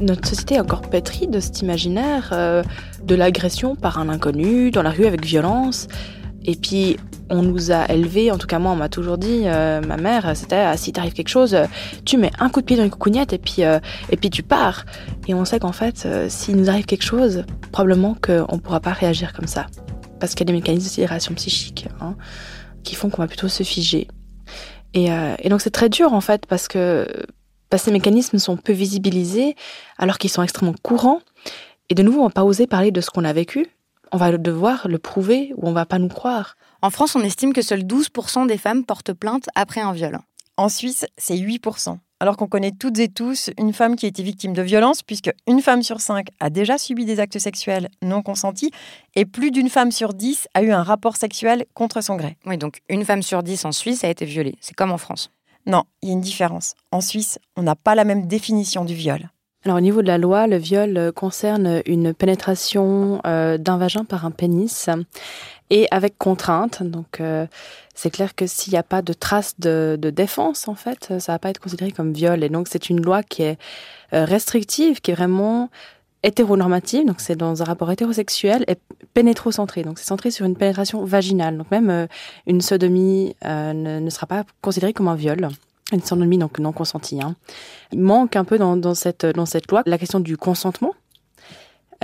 Notre 0.00 0.28
société 0.28 0.54
est 0.54 0.60
encore 0.60 0.82
pétrie 0.82 1.26
de 1.26 1.40
cet 1.40 1.60
imaginaire 1.60 2.30
euh, 2.32 2.62
de 3.02 3.14
l'agression 3.16 3.74
par 3.74 3.98
un 3.98 4.08
inconnu, 4.08 4.70
dans 4.70 4.82
la 4.82 4.90
rue 4.90 5.06
avec 5.06 5.24
violence. 5.24 5.88
Et 6.48 6.56
puis, 6.56 6.96
on 7.28 7.42
nous 7.42 7.72
a 7.72 7.90
élevés, 7.90 8.30
en 8.30 8.38
tout 8.38 8.46
cas 8.46 8.58
moi, 8.58 8.72
on 8.72 8.76
m'a 8.76 8.88
toujours 8.88 9.18
dit, 9.18 9.42
euh, 9.44 9.82
ma 9.82 9.98
mère, 9.98 10.34
c'était 10.34 10.56
ah, 10.56 10.78
si 10.78 10.92
t'arrive 10.92 11.12
quelque 11.12 11.28
chose, 11.28 11.54
tu 12.06 12.16
mets 12.16 12.30
un 12.38 12.48
coup 12.48 12.62
de 12.62 12.66
pied 12.66 12.78
dans 12.78 12.84
une 12.84 12.90
coucougnette 12.90 13.34
et 13.34 13.38
puis, 13.38 13.64
euh, 13.64 13.78
et 14.08 14.16
puis 14.16 14.30
tu 14.30 14.42
pars. 14.42 14.86
Et 15.26 15.34
on 15.34 15.44
sait 15.44 15.58
qu'en 15.58 15.72
fait, 15.72 16.04
euh, 16.06 16.30
s'il 16.30 16.56
nous 16.56 16.70
arrive 16.70 16.86
quelque 16.86 17.04
chose, 17.04 17.44
probablement 17.70 18.14
qu'on 18.14 18.56
ne 18.56 18.60
pourra 18.60 18.80
pas 18.80 18.92
réagir 18.92 19.34
comme 19.34 19.46
ça. 19.46 19.66
Parce 20.20 20.34
qu'il 20.34 20.40
y 20.40 20.44
a 20.44 20.50
des 20.52 20.58
mécanismes 20.58 20.86
de 20.86 20.90
sidération 20.90 21.34
psychique 21.34 21.86
hein, 22.00 22.16
qui 22.82 22.94
font 22.94 23.10
qu'on 23.10 23.20
va 23.20 23.28
plutôt 23.28 23.48
se 23.48 23.62
figer. 23.62 24.08
Et, 24.94 25.10
donc 25.50 25.60
c'est 25.60 25.70
très 25.70 25.90
dur 25.90 26.14
en 26.14 26.22
fait 26.22 26.46
parce 26.46 26.66
que 26.66 27.06
ces 27.76 27.92
mécanismes 27.92 28.38
sont 28.38 28.56
peu 28.56 28.72
visibilisés 28.72 29.54
alors 29.98 30.16
qu'ils 30.16 30.30
sont 30.30 30.42
extrêmement 30.42 30.74
courants. 30.82 31.20
Et 31.90 31.94
de 31.94 32.02
nouveau, 32.02 32.20
on 32.20 32.24
va 32.24 32.30
pas 32.30 32.44
oser 32.44 32.66
parler 32.66 32.90
de 32.90 33.02
ce 33.02 33.10
qu'on 33.10 33.24
a 33.24 33.34
vécu. 33.34 33.66
On 34.10 34.16
va 34.16 34.36
devoir 34.36 34.88
le 34.88 34.98
prouver 34.98 35.52
ou 35.56 35.68
on 35.68 35.72
va 35.72 35.84
pas 35.84 35.98
nous 35.98 36.08
croire. 36.08 36.56
En 36.80 36.90
France, 36.90 37.14
on 37.14 37.20
estime 37.20 37.52
que 37.52 37.62
seuls 37.62 37.82
12% 37.82 38.46
des 38.46 38.56
femmes 38.56 38.84
portent 38.84 39.12
plainte 39.12 39.48
après 39.54 39.80
un 39.80 39.92
viol. 39.92 40.18
En 40.56 40.68
Suisse, 40.68 41.06
c'est 41.16 41.36
8%. 41.36 41.98
alors 42.20 42.36
qu'on 42.36 42.48
connaît 42.48 42.72
toutes 42.72 42.98
et 42.98 43.08
tous 43.08 43.50
une 43.58 43.72
femme 43.72 43.94
qui 43.94 44.06
a 44.06 44.08
été 44.08 44.24
victime 44.24 44.52
de 44.52 44.62
violence, 44.62 45.02
puisque 45.02 45.30
une 45.46 45.60
femme 45.62 45.84
sur 45.84 46.00
cinq 46.00 46.28
a 46.40 46.50
déjà 46.50 46.76
subi 46.76 47.04
des 47.04 47.20
actes 47.20 47.38
sexuels 47.38 47.88
non 48.02 48.22
consentis, 48.22 48.72
et 49.14 49.24
plus 49.24 49.52
d'une 49.52 49.68
femme 49.68 49.92
sur 49.92 50.14
dix 50.14 50.48
a 50.54 50.62
eu 50.62 50.72
un 50.72 50.82
rapport 50.82 51.16
sexuel 51.16 51.64
contre 51.74 52.00
son 52.00 52.16
gré. 52.16 52.36
Oui, 52.44 52.58
donc 52.58 52.80
une 52.88 53.04
femme 53.04 53.22
sur 53.22 53.44
dix 53.44 53.64
en 53.64 53.70
Suisse 53.70 54.02
a 54.02 54.08
été 54.08 54.24
violée. 54.24 54.56
C'est 54.60 54.74
comme 54.74 54.90
en 54.90 54.98
France. 54.98 55.30
Non, 55.66 55.84
il 56.02 56.08
y 56.08 56.10
a 56.10 56.14
une 56.14 56.20
différence. 56.20 56.74
En 56.90 57.00
Suisse, 57.00 57.38
on 57.56 57.62
n'a 57.62 57.76
pas 57.76 57.94
la 57.94 58.04
même 58.04 58.26
définition 58.26 58.84
du 58.84 58.94
viol. 58.94 59.30
Alors 59.64 59.78
au 59.78 59.80
niveau 59.80 60.02
de 60.02 60.06
la 60.06 60.18
loi, 60.18 60.46
le 60.46 60.56
viol 60.56 60.96
euh, 60.96 61.10
concerne 61.10 61.82
une 61.84 62.14
pénétration 62.14 63.20
euh, 63.26 63.58
d'un 63.58 63.76
vagin 63.76 64.04
par 64.04 64.24
un 64.24 64.30
pénis 64.30 64.88
et 65.70 65.88
avec 65.90 66.16
contrainte. 66.16 66.84
Donc 66.84 67.20
euh, 67.20 67.46
c'est 67.94 68.10
clair 68.10 68.36
que 68.36 68.46
s'il 68.46 68.72
n'y 68.72 68.78
a 68.78 68.84
pas 68.84 69.02
de 69.02 69.12
trace 69.12 69.58
de, 69.58 69.98
de, 70.00 70.10
défense, 70.10 70.68
en 70.68 70.76
fait, 70.76 71.12
ça 71.18 71.32
va 71.32 71.38
pas 71.40 71.50
être 71.50 71.58
considéré 71.58 71.90
comme 71.90 72.12
viol. 72.12 72.44
Et 72.44 72.48
donc 72.48 72.68
c'est 72.70 72.88
une 72.88 73.02
loi 73.02 73.24
qui 73.24 73.42
est 73.42 73.58
restrictive, 74.12 75.00
qui 75.00 75.10
est 75.10 75.14
vraiment 75.14 75.70
hétéronormative, 76.22 77.04
donc 77.04 77.20
c'est 77.20 77.36
dans 77.36 77.60
un 77.60 77.64
rapport 77.64 77.90
hétérosexuel 77.92 78.64
et 78.66 78.76
pénétrocentré, 79.14 79.82
donc 79.82 79.98
c'est 80.00 80.06
centré 80.06 80.32
sur 80.32 80.46
une 80.46 80.56
pénétration 80.56 81.04
vaginale. 81.04 81.58
Donc 81.58 81.70
même 81.70 82.08
une 82.46 82.60
sodomie 82.60 83.36
ne, 83.44 84.00
ne, 84.00 84.10
sera 84.10 84.26
pas 84.26 84.44
considérée 84.62 84.92
comme 84.92 85.08
un 85.08 85.14
viol 85.14 85.48
une 85.92 86.02
sodomie 86.02 86.38
donc 86.38 86.58
non 86.58 86.72
consentie. 86.72 87.20
Hein. 87.22 87.36
Il 87.92 88.00
manque 88.00 88.36
un 88.36 88.44
peu 88.44 88.58
dans, 88.58 88.76
dans, 88.76 88.94
cette, 88.94 89.24
dans 89.24 89.46
cette 89.46 89.70
loi 89.70 89.82
la 89.86 89.98
question 89.98 90.20
du 90.20 90.36
consentement. 90.36 90.94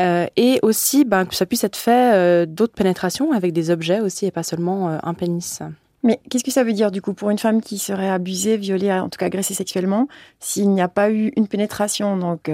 Euh, 0.01 0.27
et 0.37 0.59
aussi 0.63 1.05
ben, 1.05 1.25
que 1.25 1.37
ça 1.37 1.47
puisse 1.47 1.63
être 1.63 1.77
fait 1.77 2.15
euh, 2.15 2.47
d'autres 2.47 2.75
pénétrations 2.75 3.31
avec 3.31 3.53
des 3.53 3.71
objets 3.71 4.01
aussi 4.01 4.27
et 4.27 4.33
pas 4.33 4.43
seulement 4.43 4.89
euh, 4.89 4.99
un 5.05 5.15
pénis. 5.15 5.63
Mais 6.03 6.21
qu'est-ce 6.29 6.43
que 6.43 6.51
ça 6.51 6.65
veut 6.65 6.73
dire 6.73 6.91
du 6.91 7.01
coup 7.01 7.15
pour 7.15 7.31
une 7.31 7.39
femme 7.39 7.63
qui 7.63 7.79
serait 7.79 8.11
abusée, 8.11 8.57
violée, 8.57 8.93
en 8.93 9.09
tout 9.09 9.19
cas 9.19 9.27
agressée 9.27 9.55
sexuellement, 9.55 10.09
s'il 10.41 10.71
n'y 10.71 10.83
a 10.83 10.89
pas 10.89 11.11
eu 11.11 11.33
une 11.37 11.47
pénétration 11.47 12.17
donc 12.17 12.51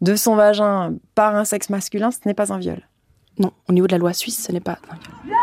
de 0.00 0.16
son 0.16 0.36
vagin 0.36 0.94
par 1.14 1.34
un 1.34 1.44
sexe 1.44 1.70
masculin, 1.70 2.10
ce 2.10 2.18
n'est 2.24 2.34
pas 2.34 2.52
un 2.52 2.58
viol? 2.58 2.80
Non, 3.38 3.52
au 3.68 3.72
niveau 3.72 3.86
de 3.86 3.92
la 3.92 3.98
loi 3.98 4.14
suisse, 4.14 4.44
ce 4.46 4.52
n'est 4.52 4.60
pas 4.60 4.78
un 4.88 4.94
viol. 5.26 5.36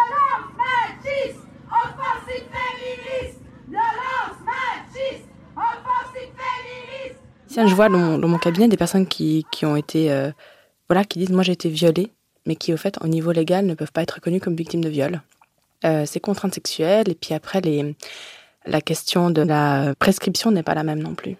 Je 7.55 7.75
vois 7.75 7.89
dans 7.89 8.27
mon, 8.27 8.37
cabinet 8.37 8.67
des 8.67 8.77
personnes 8.77 9.07
qui, 9.07 9.45
qui 9.51 9.65
ont 9.65 9.75
été, 9.75 10.11
euh, 10.11 10.31
voilà, 10.89 11.03
qui 11.03 11.19
disent 11.19 11.31
moi 11.31 11.43
j'ai 11.43 11.53
été 11.53 11.69
violée, 11.69 12.11
mais 12.45 12.55
qui 12.55 12.73
au 12.73 12.77
fait 12.77 12.97
au 13.01 13.07
niveau 13.07 13.31
légal 13.31 13.65
ne 13.65 13.73
peuvent 13.73 13.91
pas 13.91 14.01
être 14.01 14.15
reconnues 14.15 14.39
comme 14.39 14.55
victimes 14.55 14.83
de 14.83 14.89
viol. 14.89 15.21
Euh, 15.85 16.03
c'est 16.05 16.19
contraintes 16.19 16.53
sexuelles 16.53 17.09
et 17.09 17.15
puis 17.15 17.33
après 17.33 17.61
les, 17.61 17.95
la 18.65 18.81
question 18.81 19.29
de 19.29 19.41
la 19.41 19.93
prescription 19.99 20.51
n'est 20.51 20.63
pas 20.63 20.75
la 20.75 20.83
même 20.83 21.01
non 21.01 21.13
plus. 21.13 21.37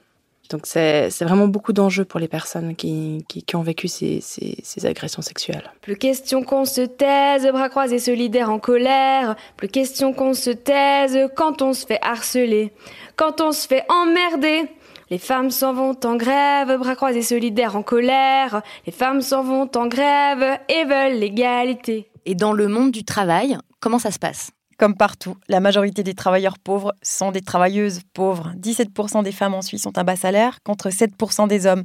Donc 0.50 0.68
c'est 0.68 1.10
vraiment 1.22 1.48
beaucoup 1.48 1.74
d'enjeux 1.74 2.06
pour 2.06 2.20
les 2.20 2.28
personnes 2.28 2.76
qui, 2.76 3.26
qui, 3.28 3.42
qui 3.44 3.56
ont 3.56 3.64
vécu 3.64 3.88
ces, 3.88 4.20
ces, 4.22 4.58
ces, 4.62 4.86
agressions 4.86 5.22
sexuelles. 5.22 5.72
Plus 5.82 5.96
question 5.96 6.44
qu'on 6.44 6.66
se 6.66 6.82
taise, 6.82 7.48
bras 7.52 7.70
croisés 7.70 7.98
solidaires 7.98 8.52
en 8.52 8.60
colère. 8.60 9.36
Plus 9.58 9.70
question 9.70 10.14
qu'on 10.14 10.34
se 10.34 10.52
taise 10.52 11.18
quand 11.36 11.62
on 11.62 11.74
se 11.74 11.88
fait 11.88 11.98
harceler, 12.02 12.72
quand 13.16 13.42
on 13.42 13.52
se 13.52 13.68
fait 13.68 13.84
emmerder. 13.90 14.70
Les 15.14 15.20
femmes 15.20 15.52
s'en 15.52 15.76
vont 15.76 15.96
en 16.06 16.16
grève, 16.16 16.76
bras 16.80 16.96
croisés 16.96 17.22
solidaires 17.22 17.76
en 17.76 17.84
colère. 17.84 18.64
Les 18.88 18.92
femmes 18.92 19.22
s'en 19.22 19.44
vont 19.44 19.70
en 19.76 19.86
grève 19.86 20.60
et 20.70 20.86
veulent 20.86 21.20
l'égalité. 21.20 22.10
Et 22.26 22.34
dans 22.34 22.52
le 22.52 22.68
monde 22.68 22.90
du 22.90 23.04
travail, 23.04 23.56
comment 23.80 24.00
ça 24.00 24.10
se 24.10 24.18
passe? 24.18 24.50
Comme 24.80 24.98
partout, 24.98 25.38
la 25.50 25.60
majorité 25.60 26.02
des 26.02 26.16
travailleurs 26.16 26.58
pauvres 26.58 26.96
sont 27.04 27.32
des 27.32 27.42
travailleuses 27.42 28.02
pauvres. 28.16 28.54
17% 28.58 29.22
des 29.22 29.32
femmes 29.32 29.54
en 29.54 29.62
Suisse 29.62 29.86
ont 29.86 29.94
un 29.98 30.04
bas 30.04 30.16
salaire 30.16 30.64
contre 30.64 30.90
7% 30.90 31.48
des 31.48 31.68
hommes. 31.68 31.84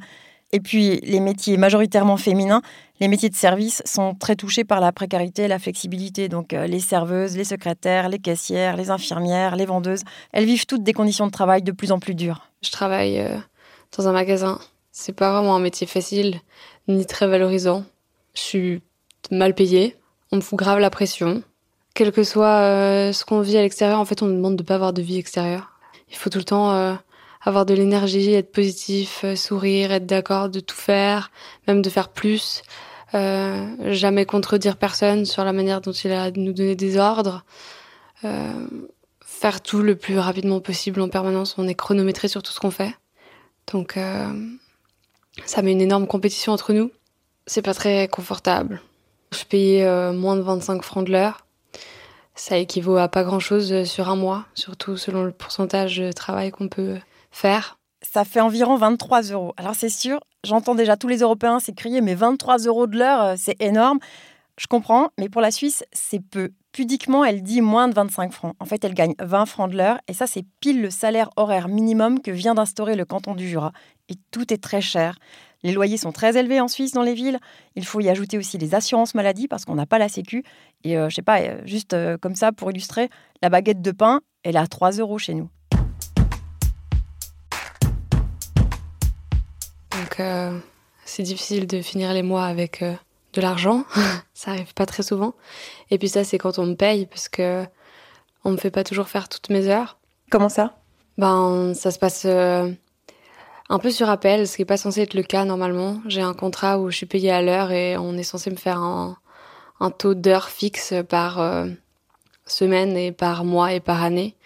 Et 0.53 0.61
puis, 0.61 1.01
les 1.03 1.21
métiers 1.21 1.57
majoritairement 1.57 2.17
féminins, 2.17 2.63
les 3.01 3.09
métiers 3.09 3.29
de 3.29 3.35
service 3.35 3.83
sont 3.85 4.15
très 4.15 4.35
touchés 4.35 4.65
par 4.65 4.81
la 4.81 4.93
précarité 4.93 5.43
et 5.43 5.49
la 5.49 5.59
flexibilité. 5.59 6.29
Donc, 6.29 6.53
euh, 6.53 6.67
les 6.67 6.81
serveuses, 6.81 7.37
les 7.37 7.45
secrétaires, 7.45 8.09
les 8.09 8.19
caissières, 8.19 8.77
les 8.77 8.91
infirmières, 8.91 9.57
les 9.57 9.67
vendeuses, 9.67 10.03
elles 10.33 10.47
vivent 10.47 10.67
toutes 10.67 10.83
des 10.83 10.95
conditions 10.95 11.27
de 11.27 11.33
travail 11.33 11.63
de 11.63 11.73
plus 11.73 11.93
en 11.93 11.99
plus 11.99 12.15
dures. 12.15 12.49
Je 12.63 12.71
travaille 12.71 13.21
euh, 13.21 13.37
dans 13.97 14.09
un 14.09 14.13
magasin. 14.13 14.59
C'est 14.91 15.13
pas 15.13 15.33
vraiment 15.33 15.55
un 15.55 15.61
métier 15.61 15.87
facile, 15.87 16.41
ni 16.89 17.05
très 17.05 17.27
valorisant. 17.27 17.85
Je 18.35 18.41
suis 18.41 18.83
mal 19.31 19.55
payée. 19.55 19.97
On 20.33 20.37
me 20.37 20.41
fout 20.41 20.59
grave 20.59 20.79
la 20.79 20.91
pression 20.91 21.43
quel 21.99 22.13
que 22.13 22.23
soit 22.23 22.61
euh, 22.61 23.13
ce 23.13 23.25
qu'on 23.25 23.41
vit 23.41 23.57
à 23.57 23.63
l'extérieur, 23.63 23.99
en 23.99 24.05
fait, 24.05 24.23
on 24.23 24.27
nous 24.27 24.37
demande 24.37 24.55
de 24.55 24.63
pas 24.63 24.77
avoir 24.77 24.93
de 24.93 25.03
vie 25.03 25.19
extérieure. 25.19 25.73
Il 26.11 26.17
faut 26.17 26.31
tout 26.31 26.39
le 26.39 26.45
temps 26.45 26.97
avoir 27.49 27.67
de 27.67 27.75
l'énergie, 27.75 28.35
être 28.35 28.53
positif, 28.53 29.23
euh, 29.25 29.37
sourire, 29.37 29.93
être 29.93 30.07
d'accord 30.07 30.49
de 30.49 30.61
tout 30.61 30.77
faire, 30.77 31.31
même 31.67 31.83
de 31.83 31.91
faire 31.91 32.11
plus. 32.11 32.63
Euh, 33.15 33.67
jamais 33.93 34.27
contredire 34.27 34.77
personne 34.77 35.25
sur 35.25 35.45
la 35.45 35.53
manière 35.53 35.81
dont 35.81 35.93
il 35.93 36.13
a 36.13 36.31
nous 36.31 36.53
donner 36.53 36.77
des 36.77 36.99
ordres. 36.99 37.45
faire 39.21 39.61
tout 39.63 39.83
le 39.83 39.95
plus 39.95 40.19
rapidement 40.19 40.61
possible 40.61 41.01
en 41.01 41.09
permanence. 41.09 41.55
On 41.59 41.69
est 41.69 41.75
chronométré 41.75 42.29
sur 42.29 42.43
tout 42.43 42.53
ce 42.53 42.59
qu'on 42.61 42.73
fait. 42.73 42.95
Donc, 43.73 43.97
ça 45.45 45.63
met 45.63 45.73
une 45.73 45.81
énorme 45.81 46.09
compétition 46.09 46.53
entre 46.53 46.73
nous. 46.73 46.91
C'est 47.47 47.63
pas 47.63 47.75
très 47.75 48.09
confortable. 48.09 48.83
Je 49.33 49.45
payais 49.45 50.13
moins 50.13 50.35
de 50.37 50.43
25 50.43 50.83
francs 50.83 51.07
de 51.07 51.13
l'heure 51.13 51.47
ça 52.39 52.57
équivaut 52.57 52.97
à 52.97 53.09
pas 53.09 53.25
grand-chose 53.25 53.73
euh, 53.73 53.85
sur 53.85 54.09
un 54.09 54.17
mois, 54.17 54.47
surtout 54.55 54.97
selon 54.97 55.25
le 55.25 55.33
pourcentage 55.33 55.99
de 55.99 56.13
travail 56.13 56.51
qu'on 56.51 56.69
peut 56.69 56.97
faire. 57.31 57.79
Ça 58.03 58.25
fait 58.25 58.41
environ 58.41 58.77
23 58.77 59.23
euros. 59.33 59.55
Alors 59.57 59.75
c'est 59.75 59.89
sûr, 59.89 60.21
j'entends 60.45 60.75
déjà 60.75 60.97
tous 60.97 61.09
les 61.09 61.19
Européens 61.19 61.59
s'écrier, 61.61 62.01
mais 62.01 62.15
23 62.15 62.59
euros 62.59 62.87
de 62.87 62.99
l'heure, 62.99 63.23
euh, 63.23 63.35
c'est 63.37 63.61
énorme. 63.61 63.99
Je 64.59 64.67
comprends, 64.67 65.11
mais 65.19 65.29
pour 65.29 65.41
la 65.41 65.51
Suisse, 65.51 65.85
c'est 65.93 66.21
peu. 66.21 66.51
Pudiquement, 66.73 67.25
elle 67.25 67.43
dit 67.43 67.61
moins 67.61 67.89
de 67.89 67.95
25 67.95 68.33
francs. 68.33 68.55
En 68.61 68.65
fait, 68.65 68.85
elle 68.85 68.95
gagne 68.95 69.15
20 69.21 69.47
francs 69.47 69.71
de 69.71 69.77
l'heure, 69.77 69.99
et 70.09 70.15
ça, 70.15 70.27
c'est 70.27 70.45
pile 70.61 70.83
le 70.83 70.91
salaire 70.91 71.31
horaire 71.37 71.69
minimum 71.69 72.21
que 72.21 72.31
vient 72.31 72.55
d'instaurer 72.55 72.97
le 72.97 73.05
canton 73.05 73.35
du 73.35 73.49
Jura. 73.49 73.73
Et 74.09 74.15
tout 74.31 74.53
est 74.53 74.63
très 74.63 74.81
cher. 74.81 75.17
Les 75.63 75.73
loyers 75.73 75.97
sont 75.97 76.13
très 76.13 76.37
élevés 76.37 76.61
en 76.61 76.69
Suisse 76.69 76.93
dans 76.93 77.03
les 77.03 77.15
villes. 77.15 77.39
Il 77.75 77.85
faut 77.85 78.01
y 78.01 78.09
ajouter 78.09 78.39
aussi 78.39 78.59
les 78.59 78.75
assurances 78.75 79.15
maladie 79.15 79.49
parce 79.49 79.65
qu'on 79.65 79.75
n'a 79.75 79.87
pas 79.87 79.99
la 79.99 80.09
Sécu. 80.09 80.45
Et 80.85 80.97
euh, 80.97 81.09
je 81.09 81.17
sais 81.17 81.23
pas, 81.23 81.41
euh, 81.41 81.61
juste 81.65 81.95
euh, 81.95 82.17
comme 82.17 82.37
ça 82.37 82.53
pour 82.53 82.71
illustrer, 82.71 83.09
la 83.43 83.49
baguette 83.49 83.83
de 83.83 83.91
pain, 83.91 84.21
elle 84.45 84.57
est 84.57 84.61
à 84.61 84.67
3 84.67 84.93
euros 84.93 85.19
chez 85.19 85.35
nous. 85.35 85.51
Donc 90.19 90.27
c'est 91.05 91.23
difficile 91.23 91.67
de 91.67 91.81
finir 91.81 92.13
les 92.13 92.23
mois 92.23 92.45
avec 92.45 92.83
de 92.83 93.41
l'argent. 93.41 93.85
ça 94.35 94.53
arrive 94.53 94.75
pas 94.75 94.87
très 94.87 95.03
souvent. 95.03 95.35
Et 95.91 95.99
puis 95.99 96.09
ça, 96.09 96.25
c'est 96.25 96.39
quand 96.39 96.59
on 96.59 96.67
me 96.67 96.75
paye 96.75 97.07
parce 97.07 97.29
que 97.29 97.65
on 98.45 98.51
me 98.51 98.57
fait 98.57 98.71
pas 98.71 98.85
toujours 98.85 99.09
faire 99.09 99.29
toutes 99.29 99.51
mes 99.51 99.69
heures. 99.69 99.99
Comment 100.31 100.49
ça? 100.49 100.77
Ben, 101.17 101.73
ça 101.75 101.91
se 101.91 101.99
passe 101.99 102.27
un 103.71 103.79
peu 103.79 103.91
sur 103.91 104.09
appel, 104.09 104.49
ce 104.49 104.57
qui 104.57 104.63
est 104.63 104.67
pas 104.67 104.77
censé 104.77 105.03
être 105.03 105.15
le 105.15 105.23
cas 105.23 105.45
normalement. 105.45 106.01
J'ai 106.07 106.23
un 106.23 106.35
contrat 106.35 106.79
où 106.79 106.91
je 106.91 106.97
suis 106.97 107.07
payée 107.07 107.31
à 107.31 107.43
l'heure 107.43 107.71
et 107.71 107.97
on 107.99 108.15
est 108.15 108.23
censé 108.23 108.51
me 108.51 108.57
faire 108.57 108.79
un, 108.79 109.17
un 109.81 109.91
taux 109.91 110.15
d'heure 110.15 110.49
fixe 110.49 110.95
par 111.09 111.39
euh, 111.39 111.67
semaine 112.47 112.97
et 112.97 113.13
par 113.13 113.45
mois 113.45 113.73
et 113.73 113.81
par 113.81 114.03
année. 114.03 114.37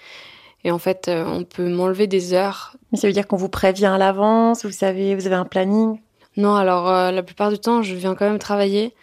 Et 0.64 0.70
en 0.70 0.78
fait, 0.78 1.08
euh, 1.08 1.24
on 1.26 1.44
peut 1.44 1.68
m'enlever 1.68 2.06
des 2.06 2.34
heures. 2.34 2.76
Mais 2.90 2.98
ça 2.98 3.06
veut 3.06 3.12
dire 3.12 3.26
qu'on 3.26 3.36
vous 3.36 3.48
prévient 3.48 3.86
à 3.86 3.98
l'avance, 3.98 4.64
vous 4.64 4.72
savez, 4.72 5.14
vous 5.14 5.26
avez 5.26 5.34
un 5.34 5.44
planning? 5.44 6.00
Non, 6.36 6.54
alors 6.54 6.88
euh, 6.88 7.10
la 7.10 7.22
plupart 7.22 7.50
du 7.50 7.58
temps, 7.58 7.82
je 7.82 7.94
viens 7.94 8.14
quand 8.14 8.28
même 8.28 8.38
travailler. 8.38 8.94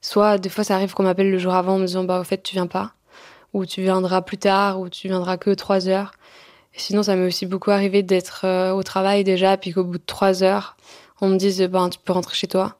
Soit 0.00 0.38
des 0.38 0.48
fois, 0.48 0.64
ça 0.64 0.74
arrive 0.74 0.94
qu'on 0.94 1.02
m'appelle 1.04 1.30
le 1.30 1.38
jour 1.38 1.54
avant 1.54 1.74
en 1.74 1.78
me 1.78 1.86
disant 1.86 2.04
bah 2.04 2.20
au 2.20 2.24
fait 2.24 2.42
tu 2.42 2.54
viens 2.54 2.68
pas, 2.68 2.92
ou 3.52 3.66
tu 3.66 3.82
viendras 3.82 4.22
plus 4.22 4.38
tard, 4.38 4.80
ou 4.80 4.88
tu 4.88 5.08
viendras 5.08 5.36
que 5.38 5.50
trois 5.50 5.88
heures. 5.88 6.12
Et 6.74 6.78
sinon, 6.78 7.02
ça 7.02 7.16
m'est 7.16 7.26
aussi 7.26 7.46
beaucoup 7.46 7.70
arrivé 7.72 8.02
d'être 8.02 8.72
au 8.72 8.82
travail 8.84 9.24
déjà, 9.24 9.56
puis 9.56 9.72
qu'au 9.72 9.84
bout 9.84 9.98
de 9.98 10.04
trois 10.06 10.44
heures, 10.44 10.76
on 11.20 11.28
me 11.28 11.36
dise 11.36 11.60
ben 11.62 11.88
tu 11.88 11.98
peux 11.98 12.12
rentrer 12.12 12.36
chez 12.36 12.46
toi 12.46 12.78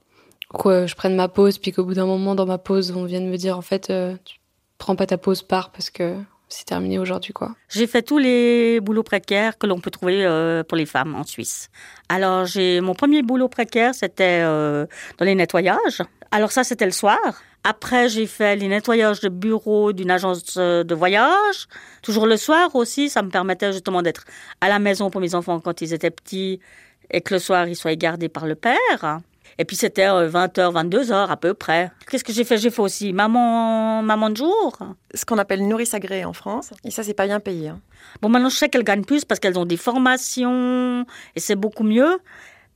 que 0.57 0.87
je 0.87 0.95
prenne 0.95 1.15
ma 1.15 1.29
pause, 1.29 1.59
puis 1.59 1.73
qu'au 1.73 1.85
bout 1.85 1.95
d'un 1.95 2.07
moment 2.07 2.35
dans 2.35 2.47
ma 2.47 2.59
pause, 2.59 2.93
on 2.97 3.05
vienne 3.05 3.29
me 3.29 3.37
dire 3.37 3.57
en 3.57 3.63
fait, 3.63 3.91
euh, 3.91 4.17
tu 4.25 4.39
prends 4.79 4.97
pas 4.97 5.07
ta 5.07 5.19
pause, 5.19 5.43
pars 5.43 5.71
parce 5.71 5.91
que 5.91 6.15
c'est 6.49 6.65
terminé 6.65 6.99
aujourd'hui 6.99 7.33
quoi. 7.33 7.55
J'ai 7.69 7.87
fait 7.87 8.03
tous 8.03 8.19
les 8.19 8.81
boulots 8.81 9.03
précaires 9.03 9.59
que 9.59 9.67
l'on 9.67 9.81
peut 9.81 9.91
trouver 9.91 10.25
euh, 10.25 10.63
pour 10.65 10.77
les 10.77 10.87
femmes 10.87 11.15
en 11.15 11.25
Suisse. 11.25 11.69
Alors 12.09 12.47
j'ai 12.47 12.81
mon 12.81 12.95
premier 12.95 13.23
boulot 13.23 13.49
précaire, 13.49 13.95
c'était 13.95 14.41
euh, 14.43 14.87
dans 15.19 15.25
les 15.25 15.35
nettoyages. 15.35 16.03
Alors 16.31 16.53
ça 16.53 16.65
c'était 16.65 16.87
le 16.87 16.93
soir. 16.93 17.19
Après 17.65 18.09
j'ai 18.09 18.27
fait 18.27 18.57
les 18.57 18.69
nettoyages 18.69 19.21
de 19.21 19.29
bureau 19.29 19.93
d'une 19.93 20.11
agence 20.11 20.57
de 20.57 20.95
voyage. 20.95 21.69
Toujours 22.03 22.27
le 22.27 22.37
soir 22.37 22.75
aussi, 22.75 23.11
ça 23.11 23.23
me 23.23 23.31
permettait 23.31 23.73
justement 23.73 24.03
d'être 24.03 24.25
à 24.61 24.69
la 24.69 24.79
maison 24.79 25.11
pour 25.11 25.21
mes 25.21 25.35
enfants 25.35 25.61
quand 25.61 25.81
ils 25.83 25.93
étaient 25.93 26.11
petits 26.11 26.61
et 27.11 27.21
que 27.21 27.35
le 27.35 27.41
soir 27.41 27.69
ils 27.69 27.77
soient 27.77 27.95
gardés 27.97 28.29
par 28.29 28.47
le 28.47 28.55
père. 28.55 29.21
Et 29.59 29.65
puis 29.65 29.77
c'était 29.77 30.07
20h, 30.07 30.73
22h 30.73 31.29
à 31.29 31.37
peu 31.37 31.53
près. 31.53 31.91
Qu'est-ce 32.09 32.25
que 32.25 32.33
j'ai 32.33 32.45
fait? 32.45 32.59
J'ai 32.59 32.71
fait 32.71 32.83
aussi 32.83 33.13
maman, 33.13 34.03
maman 34.03 34.31
de 34.31 34.37
jour. 34.37 34.79
Ce 35.15 35.25
qu'on 35.25 35.39
appelle 35.39 35.67
nourrice 35.67 35.95
agréée 35.95 36.25
en 36.25 36.33
France. 36.33 36.71
Et 36.85 36.93
ça, 36.93 37.03
c'est 37.03 37.15
pas 37.15 37.27
bien 37.27 37.41
payé. 37.41 37.69
Hein. 37.69 37.81
Bon, 38.23 38.29
maintenant, 38.29 38.49
je 38.49 38.57
sais 38.57 38.69
qu'elles 38.69 38.85
gagnent 38.85 39.05
plus 39.05 39.25
parce 39.25 39.41
qu'elles 39.41 39.59
ont 39.59 39.67
des 39.67 39.77
formations 39.77 41.05
et 41.35 41.41
c'est 41.41 41.57
beaucoup 41.57 41.83
mieux. 41.85 42.19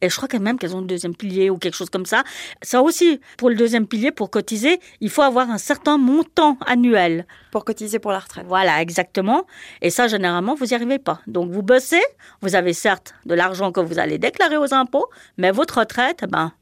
Et 0.02 0.10
je 0.10 0.16
crois 0.16 0.28
quand 0.28 0.40
même 0.40 0.58
qu'elles 0.58 0.74
ont 0.74 0.80
le 0.80 0.86
deuxième 0.86 1.14
pilier 1.14 1.48
ou 1.48 1.58
quelque 1.58 1.76
chose 1.76 1.88
comme 1.88 2.06
ça. 2.06 2.24
Ça 2.60 2.82
aussi, 2.82 3.20
pour 3.38 3.48
le 3.48 3.54
deuxième 3.54 3.86
pilier, 3.86 4.10
pour 4.10 4.30
cotiser, 4.30 4.80
il 5.00 5.10
faut 5.10 5.22
avoir 5.22 5.48
un 5.48 5.58
certain 5.58 5.96
montant 5.96 6.58
annuel. 6.66 7.24
Pour 7.52 7.64
cotiser 7.64 8.00
pour 8.00 8.10
la 8.10 8.18
retraite. 8.18 8.44
Voilà, 8.48 8.82
exactement. 8.82 9.46
Et 9.80 9.90
ça, 9.90 10.08
généralement, 10.08 10.56
vous 10.56 10.66
n'y 10.66 10.74
arrivez 10.74 10.98
pas. 10.98 11.20
Donc, 11.28 11.52
vous 11.52 11.62
bossez, 11.62 12.02
vous 12.40 12.56
avez 12.56 12.72
certes 12.72 13.14
de 13.26 13.34
l'argent 13.34 13.70
que 13.70 13.78
vous 13.78 14.00
allez 14.00 14.18
déclarer 14.18 14.56
aux 14.56 14.74
impôts, 14.74 15.06
mais 15.38 15.52
votre 15.52 15.78
retraite, 15.78 16.18
eh 16.24 16.26
ben, 16.26 16.52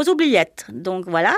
aux 0.00 0.08
oubliettes. 0.08 0.66
Donc, 0.70 1.06
voilà. 1.06 1.34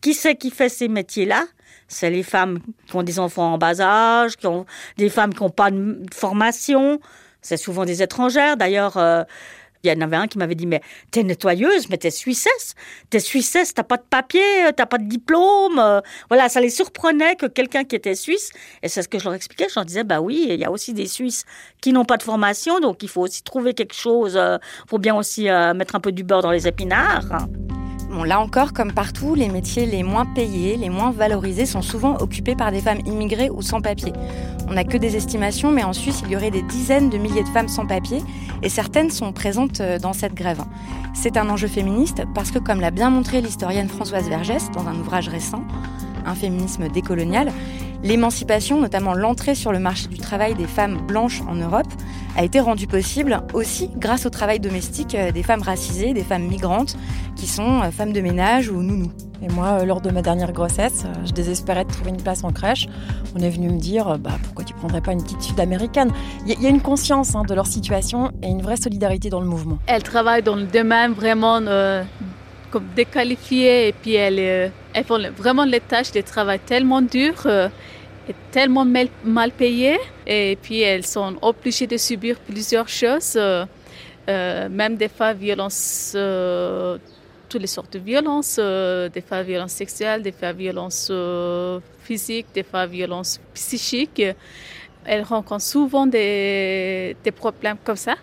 Qui 0.00 0.14
c'est 0.14 0.36
qui 0.36 0.50
fait 0.50 0.68
ces 0.68 0.88
métiers-là? 0.88 1.44
C'est 1.88 2.10
les 2.10 2.22
femmes 2.22 2.58
qui 2.86 2.96
ont 2.96 3.02
des 3.02 3.18
enfants 3.18 3.54
en 3.54 3.58
bas 3.58 3.80
âge, 3.80 4.36
qui 4.36 4.46
ont 4.46 4.66
des 4.96 5.08
femmes 5.08 5.32
qui 5.32 5.42
n'ont 5.42 5.50
pas 5.50 5.70
de 5.70 6.06
formation. 6.12 7.00
C'est 7.42 7.56
souvent 7.56 7.84
des 7.84 8.02
étrangères. 8.02 8.56
D'ailleurs, 8.56 8.96
euh, 8.96 9.22
il 9.84 9.92
y 9.92 9.96
en 9.96 10.00
avait 10.00 10.16
un 10.16 10.26
qui 10.26 10.36
m'avait 10.38 10.56
dit, 10.56 10.66
mais 10.66 10.80
t'es 11.12 11.22
nettoyeuse, 11.22 11.88
mais 11.90 11.96
t'es 11.96 12.10
suissesse. 12.10 12.74
T'es 13.08 13.20
suissesse, 13.20 13.72
t'as 13.72 13.84
pas 13.84 13.98
de 13.98 14.02
papier, 14.02 14.40
t'as 14.76 14.86
pas 14.86 14.98
de 14.98 15.04
diplôme. 15.04 15.78
Euh. 15.78 16.00
Voilà, 16.28 16.48
ça 16.48 16.60
les 16.60 16.70
surprenait 16.70 17.36
que 17.36 17.46
quelqu'un 17.46 17.84
qui 17.84 17.94
était 17.94 18.16
suisse, 18.16 18.50
et 18.82 18.88
c'est 18.88 19.02
ce 19.02 19.08
que 19.08 19.20
je 19.20 19.24
leur 19.24 19.34
expliquais, 19.34 19.66
je 19.68 19.76
leur 19.76 19.84
disais, 19.84 20.02
bah 20.02 20.20
oui, 20.20 20.46
il 20.48 20.58
y 20.58 20.64
a 20.64 20.72
aussi 20.72 20.92
des 20.92 21.06
Suisses 21.06 21.44
qui 21.80 21.92
n'ont 21.92 22.04
pas 22.04 22.16
de 22.16 22.24
formation, 22.24 22.80
donc 22.80 23.04
il 23.04 23.08
faut 23.08 23.20
aussi 23.20 23.44
trouver 23.44 23.74
quelque 23.74 23.94
chose 23.94 24.36
euh, 24.36 24.58
pour 24.88 24.98
bien 24.98 25.14
aussi 25.14 25.44
mettre 25.74 25.94
un 25.94 26.00
peu 26.00 26.10
du 26.10 26.24
beurre 26.24 26.42
dans 26.42 26.50
les 26.50 26.66
épinards 26.66 27.46
là 28.26 28.40
encore, 28.40 28.72
comme 28.72 28.92
partout, 28.92 29.34
les 29.34 29.48
métiers 29.48 29.86
les 29.86 30.02
moins 30.02 30.26
payés, 30.26 30.76
les 30.76 30.90
moins 30.90 31.10
valorisés 31.10 31.66
sont 31.66 31.82
souvent 31.82 32.16
occupés 32.18 32.54
par 32.54 32.72
des 32.72 32.80
femmes 32.80 33.00
immigrées 33.06 33.50
ou 33.50 33.62
sans 33.62 33.80
papier. 33.80 34.12
On 34.68 34.72
n'a 34.72 34.84
que 34.84 34.96
des 34.96 35.16
estimations, 35.16 35.70
mais 35.70 35.84
en 35.84 35.92
Suisse, 35.92 36.22
il 36.24 36.32
y 36.32 36.36
aurait 36.36 36.50
des 36.50 36.62
dizaines 36.62 37.08
de 37.10 37.18
milliers 37.18 37.44
de 37.44 37.48
femmes 37.48 37.68
sans 37.68 37.86
papier, 37.86 38.22
et 38.62 38.68
certaines 38.68 39.10
sont 39.10 39.32
présentes 39.32 39.80
euh, 39.80 39.98
dans 39.98 40.12
cette 40.12 40.34
grève. 40.34 40.62
C'est 41.14 41.36
un 41.36 41.48
enjeu 41.48 41.68
féministe 41.68 42.22
parce 42.34 42.50
que, 42.50 42.58
comme 42.58 42.80
l'a 42.80 42.90
bien 42.90 43.10
montré 43.10 43.40
l'historienne 43.40 43.88
Françoise 43.88 44.28
Vergès 44.28 44.70
dans 44.72 44.86
un 44.88 44.94
ouvrage 44.94 45.28
récent, 45.28 45.62
Un 46.28 46.34
féminisme 46.34 46.88
décolonial, 46.88 47.52
L'émancipation, 48.02 48.80
notamment 48.80 49.14
l'entrée 49.14 49.54
sur 49.54 49.72
le 49.72 49.78
marché 49.78 50.08
du 50.08 50.18
travail 50.18 50.54
des 50.54 50.66
femmes 50.66 51.06
blanches 51.06 51.42
en 51.48 51.54
Europe, 51.54 51.86
a 52.36 52.44
été 52.44 52.60
rendue 52.60 52.86
possible 52.86 53.42
aussi 53.54 53.90
grâce 53.96 54.26
au 54.26 54.30
travail 54.30 54.60
domestique 54.60 55.14
euh, 55.14 55.32
des 55.32 55.42
femmes 55.42 55.62
racisées, 55.62 56.12
des 56.12 56.22
femmes 56.22 56.46
migrantes, 56.46 56.96
qui 57.34 57.46
sont 57.46 57.82
euh, 57.82 57.90
femmes 57.90 58.12
de 58.12 58.20
ménage 58.20 58.68
ou 58.68 58.82
nounous. 58.82 59.10
Et 59.42 59.48
moi, 59.48 59.78
euh, 59.80 59.84
lors 59.84 60.00
de 60.00 60.10
ma 60.10 60.22
dernière 60.22 60.52
grossesse, 60.52 61.04
je 61.24 61.32
désespérais 61.32 61.84
de 61.84 61.90
trouver 61.90 62.10
une 62.10 62.22
place 62.22 62.44
en 62.44 62.52
crèche. 62.52 62.88
On 63.34 63.40
est 63.40 63.50
venu 63.50 63.70
me 63.70 63.78
dire, 63.78 64.18
bah, 64.18 64.32
pourquoi 64.42 64.64
tu 64.64 64.74
prendrais 64.74 65.00
pas 65.00 65.12
une 65.12 65.22
petite 65.22 65.42
sud-américaine 65.42 66.12
Il 66.46 66.60
y, 66.60 66.66
a 66.66 66.68
une 66.68 66.82
conscience 66.82 67.34
hein, 67.34 67.42
de 67.48 67.54
leur 67.54 67.66
situation 67.66 68.30
et 68.42 68.48
une 68.48 68.62
vraie 68.62 68.76
solidarité 68.76 69.30
dans 69.30 69.40
le 69.40 69.46
mouvement. 69.46 69.78
Elles 69.86 70.02
travaillent 70.02 70.42
dans 70.42 70.56
le 70.56 70.64
domaine 70.64 71.12
vraiment 71.12 71.60
comme 72.70 72.86
déqualifiées 72.94 73.88
et 73.88 73.92
puis 73.92 74.14
elles, 74.14 74.72
elles 74.92 75.04
font 75.04 75.20
vraiment 75.36 75.64
les 75.64 75.80
tâches 75.80 76.12
de 76.12 76.20
travail 76.20 76.58
tellement 76.60 77.02
dures 77.02 77.46
et 78.28 78.34
tellement 78.50 78.84
mal, 78.84 79.08
mal 79.24 79.50
payées 79.52 79.98
et 80.26 80.58
puis 80.60 80.80
elles 80.80 81.06
sont 81.06 81.36
obligées 81.42 81.86
de 81.86 81.96
subir 81.96 82.36
plusieurs 82.40 82.88
choses, 82.88 83.34
euh, 83.36 83.64
euh, 84.28 84.68
même 84.68 84.96
des 84.96 85.08
fois 85.08 85.32
violences, 85.32 86.12
euh, 86.16 86.98
toutes 87.48 87.60
les 87.60 87.68
sortes 87.68 87.92
de 87.92 88.00
violences, 88.00 88.56
des 88.56 89.22
fois 89.26 89.42
violences 89.42 89.72
sexuelles, 89.72 90.22
des 90.22 90.32
fois 90.32 90.52
violences 90.52 91.12
physiques, 92.02 92.46
des 92.52 92.64
fois 92.64 92.86
violences 92.86 93.40
psychiques. 93.54 94.22
Elles 95.04 95.22
rencontrent 95.22 95.62
souvent 95.64 96.06
des, 96.06 97.16
des 97.22 97.30
problèmes 97.30 97.76
comme 97.84 97.96
ça 97.96 98.16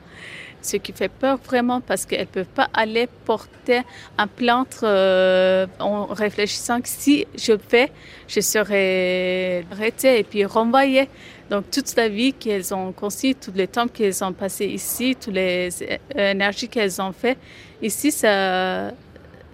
ce 0.65 0.77
qui 0.77 0.93
fait 0.93 1.09
peur 1.09 1.37
vraiment 1.37 1.81
parce 1.81 2.05
qu'elles 2.05 2.21
ne 2.21 2.25
peuvent 2.25 2.45
pas 2.45 2.69
aller 2.73 3.07
porter 3.25 3.81
un 4.17 4.27
plainte 4.27 4.79
euh, 4.83 5.67
en 5.79 6.05
réfléchissant 6.05 6.81
que 6.81 6.87
si 6.87 7.25
je 7.35 7.53
fais, 7.57 7.91
je 8.27 8.39
serai 8.41 9.65
arrêtée 9.71 10.19
et 10.19 10.23
puis 10.23 10.45
renvoyée. 10.45 11.09
Donc 11.49 11.69
toute 11.69 11.95
la 11.95 12.07
vie 12.07 12.33
qu'elles 12.33 12.73
ont 12.73 12.91
conçue, 12.91 13.35
tout 13.35 13.51
le 13.55 13.67
temps 13.67 13.87
qu'elles 13.87 14.23
ont 14.23 14.33
passé 14.33 14.65
ici, 14.65 15.15
toutes 15.15 15.33
les 15.33 15.69
énergies 16.15 16.69
qu'elles 16.69 17.01
ont 17.01 17.11
fait 17.11 17.37
ici, 17.81 18.11
ça, 18.11 18.91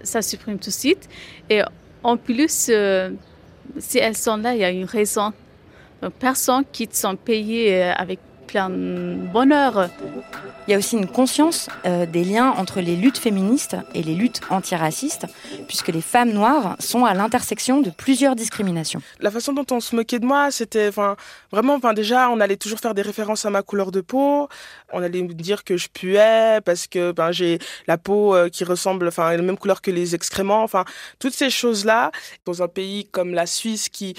ça 0.04 0.22
supprime 0.22 0.60
tout 0.60 0.70
de 0.70 0.76
suite. 0.76 1.10
Et 1.50 1.62
en 2.04 2.16
plus, 2.16 2.68
euh, 2.70 3.12
si 3.78 3.98
elles 3.98 4.16
sont 4.16 4.38
là, 4.38 4.54
il 4.54 4.62
y 4.62 4.64
a 4.64 4.70
une 4.70 4.86
raison. 4.86 5.34
Donc 6.02 6.14
personne 6.14 6.64
quitte 6.72 6.96
son 6.96 7.16
pays 7.16 7.70
euh, 7.70 7.92
avec 7.94 8.20
plein 8.50 8.72
de 8.72 9.16
bonheur. 9.32 9.90
Il 10.68 10.72
y 10.72 10.74
a 10.74 10.78
aussi 10.80 10.98
une 10.98 11.08
conscience 11.08 11.70
euh, 11.86 12.08
des 12.08 12.24
liens 12.24 12.50
entre 12.58 12.82
les 12.82 12.96
luttes 12.96 13.20
féministes 13.20 13.78
et 13.94 14.02
les 14.02 14.16
luttes 14.16 14.42
antiracistes, 14.50 15.28
puisque 15.68 15.90
les 15.90 16.02
femmes 16.02 16.32
noires 16.32 16.76
sont 16.80 17.06
à 17.06 17.14
l'intersection 17.14 17.80
de 17.80 17.92
plusieurs 17.92 18.36
discriminations. 18.36 19.02
La 19.20 19.30
façon 19.30 19.54
dont 19.54 19.68
on 19.70 19.80
se 19.80 19.96
moquait 19.96 20.18
de 20.18 20.26
moi, 20.26 20.50
c'était 20.50 20.90
vraiment, 20.90 21.76
enfin, 21.76 21.94
déjà, 21.94 22.30
on 22.32 22.40
allait 22.40 22.58
toujours 22.58 22.80
faire 22.80 22.96
des 22.96 23.04
références 23.04 23.46
à 23.46 23.52
ma 23.52 23.62
couleur 23.62 23.92
de 23.92 24.02
peau. 24.02 24.50
On 24.92 25.04
allait 25.04 25.22
me 25.22 25.34
dire 25.34 25.64
que 25.64 25.78
je 25.78 25.88
puais 25.88 26.60
parce 26.66 26.88
que 26.88 27.12
ben, 27.12 27.32
j'ai 27.32 27.60
la 27.86 28.00
peau 28.00 28.34
euh, 28.34 28.50
qui 28.50 28.64
ressemble, 28.64 29.08
enfin, 29.08 29.30
la 29.36 29.44
même 29.44 29.60
couleur 29.60 29.80
que 29.82 29.92
les 29.92 30.16
excréments. 30.16 30.64
Enfin, 30.64 30.86
toutes 31.20 31.36
ces 31.36 31.52
choses-là, 31.52 32.12
dans 32.46 32.64
un 32.64 32.68
pays 32.68 33.08
comme 33.12 33.36
la 33.36 33.46
Suisse 33.46 33.90
qui 33.90 34.16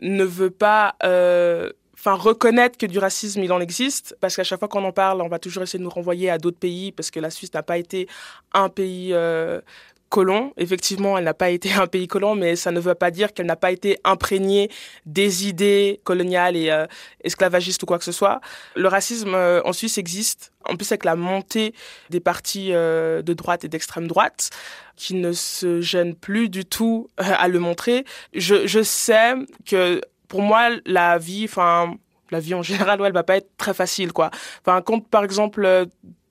ne 0.00 0.24
veut 0.24 0.50
pas 0.50 0.94
euh, 1.02 1.70
enfin 2.04 2.16
reconnaître 2.16 2.76
que 2.76 2.86
du 2.86 2.98
racisme 2.98 3.44
il 3.44 3.52
en 3.52 3.60
existe 3.60 4.16
parce 4.20 4.34
qu'à 4.34 4.42
chaque 4.42 4.58
fois 4.58 4.68
qu'on 4.68 4.84
en 4.84 4.92
parle 4.92 5.22
on 5.22 5.28
va 5.28 5.38
toujours 5.38 5.62
essayer 5.62 5.78
de 5.78 5.84
nous 5.84 5.90
renvoyer 5.90 6.30
à 6.30 6.38
d'autres 6.38 6.58
pays 6.58 6.90
parce 6.90 7.12
que 7.12 7.20
la 7.20 7.30
Suisse 7.30 7.54
n'a 7.54 7.62
pas 7.62 7.78
été 7.78 8.08
un 8.52 8.68
pays 8.68 9.10
euh, 9.12 9.60
colon. 10.08 10.52
Effectivement 10.56 11.16
elle 11.16 11.24
n'a 11.24 11.34
pas 11.34 11.50
été 11.50 11.72
un 11.72 11.86
pays 11.86 12.08
colon 12.08 12.34
mais 12.34 12.56
ça 12.56 12.72
ne 12.72 12.80
veut 12.80 12.96
pas 12.96 13.12
dire 13.12 13.32
qu'elle 13.32 13.46
n'a 13.46 13.56
pas 13.56 13.70
été 13.70 13.98
imprégnée 14.02 14.68
des 15.06 15.46
idées 15.46 16.00
coloniales 16.02 16.56
et 16.56 16.70
euh, 16.70 16.86
esclavagistes 17.22 17.84
ou 17.84 17.86
quoi 17.86 17.98
que 17.98 18.04
ce 18.04 18.12
soit. 18.12 18.40
Le 18.74 18.88
racisme 18.88 19.36
euh, 19.36 19.62
en 19.64 19.72
Suisse 19.72 19.96
existe 19.96 20.52
en 20.64 20.74
plus 20.74 20.90
avec 20.90 21.04
la 21.04 21.14
montée 21.14 21.72
des 22.10 22.20
partis 22.20 22.70
de 22.70 23.32
droite 23.32 23.64
et 23.64 23.68
d'extrême 23.68 24.06
droite 24.06 24.50
qui 24.94 25.14
ne 25.14 25.32
se 25.32 25.80
gênent 25.80 26.14
plus 26.14 26.48
du 26.48 26.64
tout 26.64 27.08
à 27.16 27.48
le 27.48 27.58
montrer. 27.58 28.04
Je, 28.32 28.68
je 28.68 28.80
sais 28.80 29.34
que 29.66 30.00
pour 30.32 30.40
moi, 30.40 30.70
la 30.86 31.18
vie, 31.18 31.44
enfin, 31.44 31.94
la 32.30 32.40
vie 32.40 32.54
en 32.54 32.62
général, 32.62 32.98
ouais, 33.02 33.08
elle 33.08 33.12
va 33.12 33.22
pas 33.22 33.36
être 33.36 33.50
très 33.58 33.74
facile, 33.74 34.14
quoi. 34.14 34.30
Enfin, 34.64 34.80
quand, 34.80 35.06
par 35.06 35.24
exemple, 35.24 35.62
euh, 35.62 35.84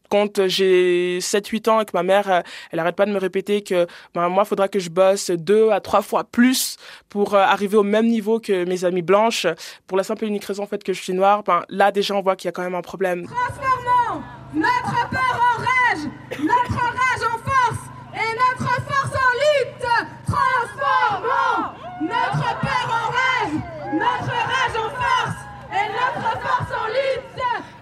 quand 0.10 0.48
j'ai 0.48 1.20
7-8 1.20 1.70
ans 1.70 1.80
et 1.82 1.86
que 1.86 1.92
ma 1.94 2.02
mère, 2.02 2.28
euh, 2.32 2.42
elle 2.72 2.80
arrête 2.80 2.96
pas 2.96 3.06
de 3.06 3.12
me 3.12 3.20
répéter 3.20 3.62
que 3.62 3.86
ben, 4.16 4.28
moi, 4.28 4.42
il 4.44 4.48
faudra 4.48 4.68
que 4.70 4.80
je 4.80 4.90
bosse 4.90 5.30
deux 5.30 5.70
à 5.70 5.82
trois 5.82 6.02
fois 6.02 6.24
plus 6.24 6.78
pour 7.10 7.36
euh, 7.36 7.44
arriver 7.44 7.78
au 7.78 7.84
même 7.84 8.08
niveau 8.08 8.40
que 8.40 8.66
mes 8.66 8.86
amies 8.86 9.04
blanches, 9.04 9.46
pour 9.86 10.00
la 10.00 10.04
simple 10.04 10.26
et 10.26 10.28
unique 10.30 10.46
raison 10.46 10.64
en 10.64 10.68
fait 10.68 10.84
que 10.84 10.94
je 10.94 11.02
suis 11.04 11.14
noire, 11.14 11.44
ben, 11.44 11.62
là 11.70 11.92
déjà 11.92 12.16
on 12.16 12.22
voit 12.22 12.36
qu'il 12.36 12.48
y 12.48 12.50
a 12.50 12.54
quand 12.54 12.64
même 12.64 12.74
un 12.74 12.82
problème. 12.82 13.28
Transformons 13.28 14.24
notre 14.56 15.10
peur 15.12 15.40
en 15.48 15.58
rage, 15.60 16.10
notre 16.40 16.74
rage 16.74 17.24
en 17.24 17.38
force 17.38 17.84
et 18.16 18.34
notre 18.34 18.74
force 18.82 19.16
en 19.16 19.32
lutte. 19.44 19.88
Transformons 20.26 21.70
notre 22.02 22.60
peur 22.62 22.81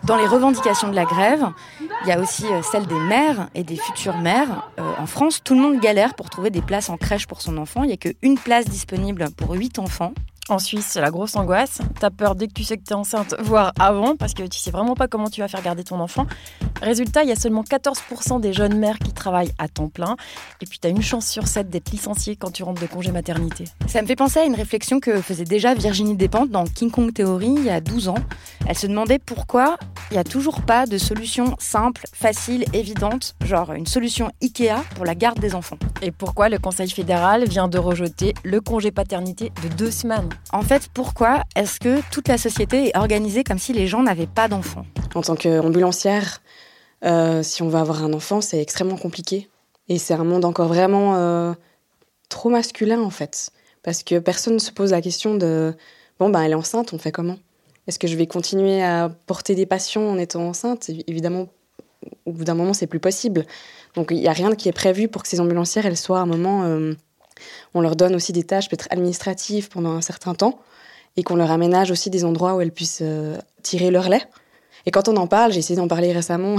Dans 0.09 0.17
les 0.17 0.25
revendications 0.25 0.87
de 0.87 0.95
la 0.95 1.05
grève, 1.05 1.45
il 1.79 2.07
y 2.07 2.11
a 2.11 2.19
aussi 2.19 2.43
euh, 2.47 2.63
celle 2.63 2.87
des 2.87 2.99
mères 2.99 3.47
et 3.53 3.63
des 3.63 3.75
futures 3.75 4.17
mères. 4.17 4.67
Euh, 4.79 4.93
en 4.97 5.05
France, 5.05 5.41
tout 5.43 5.53
le 5.53 5.61
monde 5.61 5.79
galère 5.79 6.15
pour 6.15 6.31
trouver 6.31 6.49
des 6.49 6.63
places 6.63 6.89
en 6.89 6.97
crèche 6.97 7.27
pour 7.27 7.43
son 7.43 7.57
enfant. 7.57 7.83
Il 7.83 7.87
n'y 7.87 7.93
a 7.93 7.97
qu'une 7.97 8.39
place 8.39 8.65
disponible 8.65 9.29
pour 9.37 9.51
huit 9.51 9.77
enfants. 9.77 10.13
En 10.49 10.57
Suisse, 10.57 10.87
c'est 10.89 11.01
la 11.01 11.11
grosse 11.11 11.35
angoisse. 11.35 11.79
T'as 11.99 12.09
peur 12.09 12.33
dès 12.33 12.47
que 12.47 12.53
tu 12.53 12.63
sais 12.63 12.75
que 12.75 12.83
t'es 12.83 12.95
enceinte, 12.95 13.35
voire 13.39 13.71
avant, 13.79 14.15
parce 14.15 14.33
que 14.33 14.41
tu 14.41 14.57
sais 14.57 14.71
vraiment 14.71 14.95
pas 14.95 15.07
comment 15.07 15.29
tu 15.29 15.41
vas 15.41 15.47
faire 15.47 15.61
garder 15.61 15.83
ton 15.83 15.99
enfant. 15.99 16.25
Résultat, 16.81 17.21
il 17.21 17.29
y 17.29 17.31
a 17.31 17.35
seulement 17.35 17.61
14% 17.61 18.41
des 18.41 18.51
jeunes 18.51 18.77
mères 18.79 18.97
qui 18.97 19.13
travaillent 19.13 19.51
à 19.59 19.67
temps 19.67 19.89
plein. 19.89 20.15
Et 20.61 20.65
puis 20.65 20.79
t'as 20.79 20.89
une 20.89 21.03
chance 21.03 21.27
sur 21.27 21.45
7 21.45 21.69
d'être 21.69 21.91
licenciée 21.91 22.35
quand 22.35 22.49
tu 22.49 22.63
rentres 22.63 22.81
de 22.81 22.87
congé 22.87 23.11
maternité. 23.11 23.65
Ça 23.87 24.01
me 24.01 24.07
fait 24.07 24.15
penser 24.15 24.39
à 24.39 24.45
une 24.45 24.55
réflexion 24.55 24.99
que 24.99 25.21
faisait 25.21 25.43
déjà 25.43 25.75
Virginie 25.75 26.15
Despentes 26.15 26.49
dans 26.49 26.63
King 26.63 26.89
Kong 26.89 27.13
Theory 27.13 27.53
il 27.57 27.65
y 27.65 27.69
a 27.69 27.79
12 27.79 28.07
ans. 28.09 28.15
Elle 28.65 28.77
se 28.77 28.87
demandait 28.87 29.19
pourquoi 29.19 29.77
il 30.09 30.15
n'y 30.15 30.19
a 30.19 30.23
toujours 30.23 30.61
pas 30.61 30.87
de 30.87 30.97
solution 30.97 31.55
simple, 31.59 32.05
facile, 32.13 32.65
évidente, 32.73 33.35
genre 33.45 33.73
une 33.73 33.85
solution 33.85 34.31
IKEA 34.41 34.81
pour 34.95 35.05
la 35.05 35.13
garde 35.13 35.39
des 35.39 35.53
enfants. 35.53 35.77
Et 36.01 36.11
pourquoi 36.11 36.49
le 36.49 36.57
Conseil 36.57 36.89
fédéral 36.89 37.47
vient 37.47 37.67
de 37.67 37.77
rejeter 37.77 38.33
le 38.43 38.61
congé 38.61 38.91
paternité 38.91 39.51
de 39.63 39.67
deux 39.75 39.91
semaines? 39.91 40.29
En 40.51 40.61
fait, 40.61 40.89
pourquoi 40.93 41.43
est-ce 41.55 41.79
que 41.79 42.01
toute 42.11 42.27
la 42.27 42.37
société 42.37 42.89
est 42.89 42.97
organisée 42.97 43.43
comme 43.43 43.59
si 43.59 43.73
les 43.73 43.87
gens 43.87 44.01
n'avaient 44.01 44.27
pas 44.27 44.47
d'enfants? 44.47 44.85
En 45.15 45.21
tant 45.21 45.35
qu'ambulancière, 45.35 46.41
euh, 47.05 47.43
si 47.43 47.61
on 47.61 47.69
veut 47.69 47.79
avoir 47.79 48.03
un 48.03 48.13
enfant, 48.13 48.41
c'est 48.41 48.61
extrêmement 48.61 48.97
compliqué. 48.97 49.49
Et 49.87 49.97
c'est 49.97 50.13
un 50.13 50.23
monde 50.23 50.45
encore 50.45 50.67
vraiment 50.67 51.15
euh, 51.15 51.53
trop 52.29 52.49
masculin 52.49 53.01
en 53.01 53.09
fait. 53.09 53.51
Parce 53.83 54.03
que 54.03 54.19
personne 54.19 54.55
ne 54.55 54.59
se 54.59 54.71
pose 54.71 54.91
la 54.91 55.01
question 55.01 55.35
de 55.35 55.75
bon, 56.19 56.29
ben 56.29 56.41
elle 56.41 56.51
est 56.51 56.55
enceinte, 56.55 56.93
on 56.93 56.97
fait 56.97 57.11
comment? 57.11 57.37
Est-ce 57.87 57.97
que 57.97 58.07
je 58.07 58.15
vais 58.15 58.27
continuer 58.27 58.83
à 58.83 59.09
porter 59.25 59.55
des 59.55 59.65
passions 59.65 60.09
en 60.11 60.17
étant 60.17 60.47
enceinte? 60.47 60.89
Évidemment, 61.07 61.47
au 62.25 62.31
bout 62.31 62.43
d'un 62.43 62.53
moment, 62.53 62.73
c'est 62.73 62.87
plus 62.87 62.99
possible. 62.99 63.45
Donc 63.95 64.09
il 64.11 64.19
n'y 64.19 64.27
a 64.27 64.33
rien 64.33 64.53
qui 64.55 64.69
est 64.69 64.73
prévu 64.73 65.07
pour 65.07 65.23
que 65.23 65.29
ces 65.29 65.39
ambulancières, 65.39 65.85
elles 65.85 65.97
soient 65.97 66.19
à 66.19 66.21
un 66.21 66.27
moment. 66.27 66.63
Euh, 66.63 66.93
on 67.73 67.81
leur 67.81 67.95
donne 67.95 68.15
aussi 68.15 68.33
des 68.33 68.43
tâches 68.43 68.69
peut-être 68.69 68.87
administratives 68.91 69.69
pendant 69.69 69.91
un 69.91 70.01
certain 70.01 70.33
temps 70.33 70.59
et 71.17 71.23
qu'on 71.23 71.35
leur 71.35 71.51
aménage 71.51 71.91
aussi 71.91 72.09
des 72.09 72.23
endroits 72.25 72.55
où 72.55 72.61
elles 72.61 72.71
puissent 72.71 73.01
euh, 73.01 73.37
tirer 73.63 73.91
leur 73.91 74.09
lait. 74.09 74.23
Et 74.85 74.91
quand 74.91 75.07
on 75.07 75.17
en 75.17 75.27
parle, 75.27 75.51
j'ai 75.51 75.59
essayé 75.59 75.75
d'en 75.75 75.87
parler 75.87 76.11
récemment, 76.11 76.55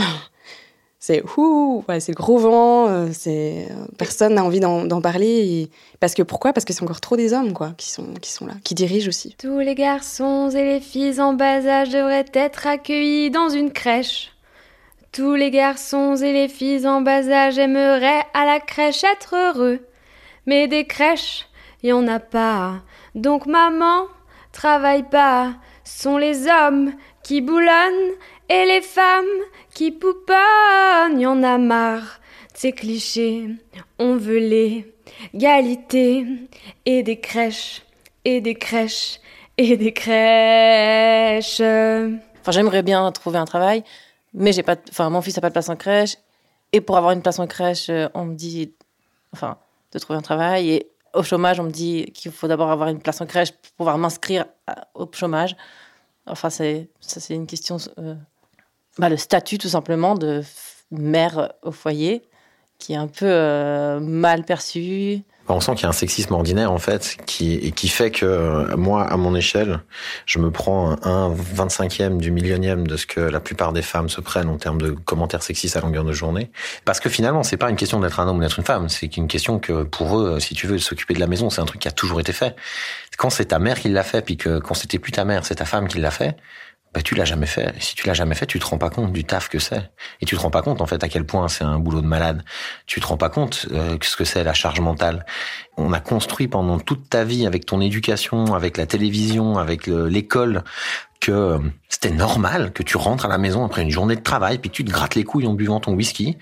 c'est 0.98 1.22
ouh, 1.36 1.82
c'est 1.98 2.08
le 2.08 2.14
gros 2.14 2.38
vent, 2.38 2.88
euh, 2.88 3.08
c'est 3.12 3.68
personne 3.96 4.34
n'a 4.34 4.44
envie 4.44 4.60
d'en 4.60 5.00
parler 5.00 5.70
parce 5.98 6.14
que 6.14 6.22
pourquoi? 6.22 6.52
Parce 6.52 6.64
que 6.64 6.72
c'est 6.72 6.82
encore 6.82 7.00
trop 7.00 7.16
des 7.16 7.32
hommes 7.32 7.52
quoi 7.52 7.72
qui 7.76 7.88
sont 7.88 8.14
qui 8.20 8.30
sont 8.30 8.46
là, 8.46 8.54
qui 8.62 8.74
dirigent 8.74 9.08
aussi. 9.08 9.34
Tous 9.38 9.58
les 9.58 9.74
garçons 9.74 10.50
et 10.50 10.64
les 10.64 10.80
filles 10.80 11.20
en 11.20 11.32
bas 11.32 11.66
âge 11.66 11.88
devraient 11.88 12.26
être 12.34 12.66
accueillis 12.66 13.30
dans 13.30 13.48
une 13.48 13.72
crèche. 13.72 14.32
Tous 15.12 15.34
les 15.34 15.50
garçons 15.50 16.14
et 16.16 16.32
les 16.32 16.48
filles 16.48 16.86
en 16.86 17.00
bas 17.00 17.28
âge 17.28 17.58
aimeraient 17.58 18.22
à 18.34 18.44
la 18.44 18.60
crèche 18.60 19.02
être 19.02 19.34
heureux. 19.34 19.80
Mais 20.46 20.68
des 20.68 20.86
crèches, 20.86 21.46
y 21.82 21.92
en 21.92 22.06
a 22.08 22.20
pas. 22.20 22.82
Donc 23.14 23.46
maman, 23.46 24.06
travaille 24.52 25.08
pas. 25.08 25.54
Sont 25.84 26.18
les 26.18 26.46
hommes 26.46 26.92
qui 27.22 27.40
boulonnent 27.40 28.12
et 28.48 28.64
les 28.64 28.80
femmes 28.80 29.24
qui 29.74 29.90
pouponnent. 29.90 31.18
Y 31.18 31.26
en 31.26 31.42
a 31.42 31.58
marre 31.58 32.20
ces 32.54 32.72
clichés. 32.72 33.48
On 33.98 34.16
veut 34.16 34.38
l'égalité 35.32 36.26
et 36.86 37.02
des 37.02 37.20
crèches 37.20 37.82
et 38.24 38.40
des 38.40 38.54
crèches 38.54 39.20
et 39.58 39.76
des 39.76 39.92
crèches. 39.92 41.60
Enfin, 41.60 42.52
j'aimerais 42.52 42.82
bien 42.82 43.10
trouver 43.12 43.38
un 43.38 43.44
travail 43.44 43.84
mais 44.34 44.52
j'ai 44.52 44.62
pas, 44.62 44.76
enfin, 44.88 45.10
mon 45.10 45.20
fils 45.22 45.36
n'a 45.36 45.40
pas 45.40 45.48
de 45.48 45.54
place 45.54 45.68
en 45.68 45.76
crèche. 45.76 46.16
Et 46.72 46.80
pour 46.80 46.96
avoir 46.96 47.12
une 47.12 47.22
place 47.22 47.38
en 47.38 47.46
crèche, 47.46 47.88
euh, 47.90 48.08
on 48.14 48.24
me 48.26 48.34
dit, 48.34 48.72
enfin, 49.32 49.58
de 49.92 49.98
trouver 49.98 50.18
un 50.18 50.22
travail. 50.22 50.70
Et 50.70 50.90
au 51.14 51.22
chômage, 51.22 51.60
on 51.60 51.64
me 51.64 51.70
dit 51.70 52.06
qu'il 52.14 52.32
faut 52.32 52.48
d'abord 52.48 52.70
avoir 52.70 52.88
une 52.88 53.00
place 53.00 53.20
en 53.20 53.26
crèche 53.26 53.52
pour 53.52 53.72
pouvoir 53.72 53.98
m'inscrire 53.98 54.46
au 54.94 55.08
chômage. 55.12 55.56
Enfin, 56.26 56.50
c'est, 56.50 56.88
ça, 57.00 57.20
c'est 57.20 57.34
une 57.34 57.46
question, 57.46 57.78
euh, 57.98 58.14
bah, 58.98 59.08
le 59.08 59.16
statut 59.16 59.58
tout 59.58 59.68
simplement 59.68 60.14
de 60.14 60.42
mère 60.90 61.52
au 61.62 61.72
foyer, 61.72 62.22
qui 62.78 62.92
est 62.92 62.96
un 62.96 63.08
peu 63.08 63.26
euh, 63.26 64.00
mal 64.00 64.44
perçu. 64.44 65.22
On 65.52 65.60
sent 65.60 65.74
qu'il 65.74 65.82
y 65.82 65.86
a 65.86 65.88
un 65.88 65.92
sexisme 65.92 66.34
ordinaire 66.34 66.72
en 66.72 66.78
fait, 66.78 67.16
qui 67.26 67.54
et 67.54 67.72
qui 67.72 67.88
fait 67.88 68.10
que 68.10 68.74
moi, 68.76 69.04
à 69.04 69.16
mon 69.16 69.34
échelle, 69.34 69.80
je 70.26 70.38
me 70.38 70.50
prends 70.50 70.96
un 71.02 71.34
25e 71.34 72.18
du 72.18 72.30
millionième 72.30 72.86
de 72.86 72.96
ce 72.96 73.06
que 73.06 73.20
la 73.20 73.40
plupart 73.40 73.72
des 73.72 73.82
femmes 73.82 74.08
se 74.08 74.20
prennent 74.20 74.48
en 74.48 74.56
termes 74.56 74.80
de 74.80 74.90
commentaires 74.90 75.42
sexistes 75.42 75.76
à 75.76 75.80
longueur 75.80 76.04
de 76.04 76.12
journée. 76.12 76.50
Parce 76.84 77.00
que 77.00 77.08
finalement, 77.08 77.42
c'est 77.42 77.56
pas 77.56 77.70
une 77.70 77.76
question 77.76 78.00
d'être 78.00 78.20
un 78.20 78.28
homme 78.28 78.38
ou 78.38 78.40
d'être 78.40 78.58
une 78.58 78.64
femme, 78.64 78.88
c'est 78.88 79.16
une 79.16 79.28
question 79.28 79.58
que 79.58 79.82
pour 79.82 80.18
eux, 80.18 80.40
si 80.40 80.54
tu 80.54 80.66
veux, 80.66 80.78
s'occuper 80.78 81.14
de 81.14 81.20
la 81.20 81.26
maison, 81.26 81.50
c'est 81.50 81.60
un 81.60 81.66
truc 81.66 81.80
qui 81.80 81.88
a 81.88 81.92
toujours 81.92 82.20
été 82.20 82.32
fait. 82.32 82.56
Quand 83.18 83.30
c'est 83.30 83.46
ta 83.46 83.58
mère 83.58 83.78
qui 83.78 83.88
l'a 83.88 84.02
fait, 84.02 84.22
puis 84.22 84.36
que 84.36 84.58
quand 84.58 84.74
c'était 84.74 84.98
plus 84.98 85.12
ta 85.12 85.24
mère, 85.24 85.44
c'est 85.44 85.56
ta 85.56 85.64
femme 85.64 85.88
qui 85.88 85.98
l'a 85.98 86.10
fait, 86.10 86.36
bah, 86.92 87.02
tu 87.02 87.14
l'as 87.14 87.24
jamais 87.24 87.46
fait. 87.46 87.72
Si 87.80 87.94
tu 87.94 88.06
l'as 88.06 88.14
jamais 88.14 88.34
fait, 88.34 88.46
tu 88.46 88.58
te 88.58 88.66
rends 88.66 88.78
pas 88.78 88.90
compte 88.90 89.12
du 89.12 89.24
taf 89.24 89.48
que 89.48 89.60
c'est. 89.60 89.90
Et 90.20 90.26
tu 90.26 90.36
te 90.36 90.40
rends 90.40 90.50
pas 90.50 90.62
compte, 90.62 90.80
en 90.80 90.86
fait, 90.86 91.04
à 91.04 91.08
quel 91.08 91.24
point 91.24 91.46
c'est 91.48 91.62
un 91.62 91.78
boulot 91.78 92.00
de 92.00 92.06
malade. 92.06 92.44
Tu 92.86 93.00
te 93.00 93.06
rends 93.06 93.16
pas 93.16 93.28
compte 93.28 93.66
euh, 93.70 93.96
ce 94.02 94.16
que 94.16 94.24
c'est 94.24 94.42
la 94.42 94.54
charge 94.54 94.80
mentale. 94.80 95.24
On 95.76 95.92
a 95.92 96.00
construit 96.00 96.48
pendant 96.48 96.80
toute 96.80 97.08
ta 97.08 97.22
vie 97.22 97.46
avec 97.46 97.64
ton 97.64 97.80
éducation, 97.80 98.54
avec 98.54 98.76
la 98.76 98.86
télévision, 98.86 99.58
avec 99.58 99.86
l'école, 99.86 100.64
que 101.20 101.30
euh, 101.30 101.58
c'était 101.88 102.10
normal 102.10 102.72
que 102.72 102.82
tu 102.82 102.96
rentres 102.96 103.26
à 103.26 103.28
la 103.28 103.38
maison 103.38 103.64
après 103.64 103.82
une 103.82 103.90
journée 103.90 104.16
de 104.16 104.22
travail, 104.22 104.58
puis 104.58 104.70
que 104.70 104.74
tu 104.74 104.84
te 104.84 104.90
grattes 104.90 105.14
les 105.14 105.24
couilles 105.24 105.46
en 105.46 105.52
buvant 105.52 105.78
ton 105.78 105.92
whisky, 105.92 106.38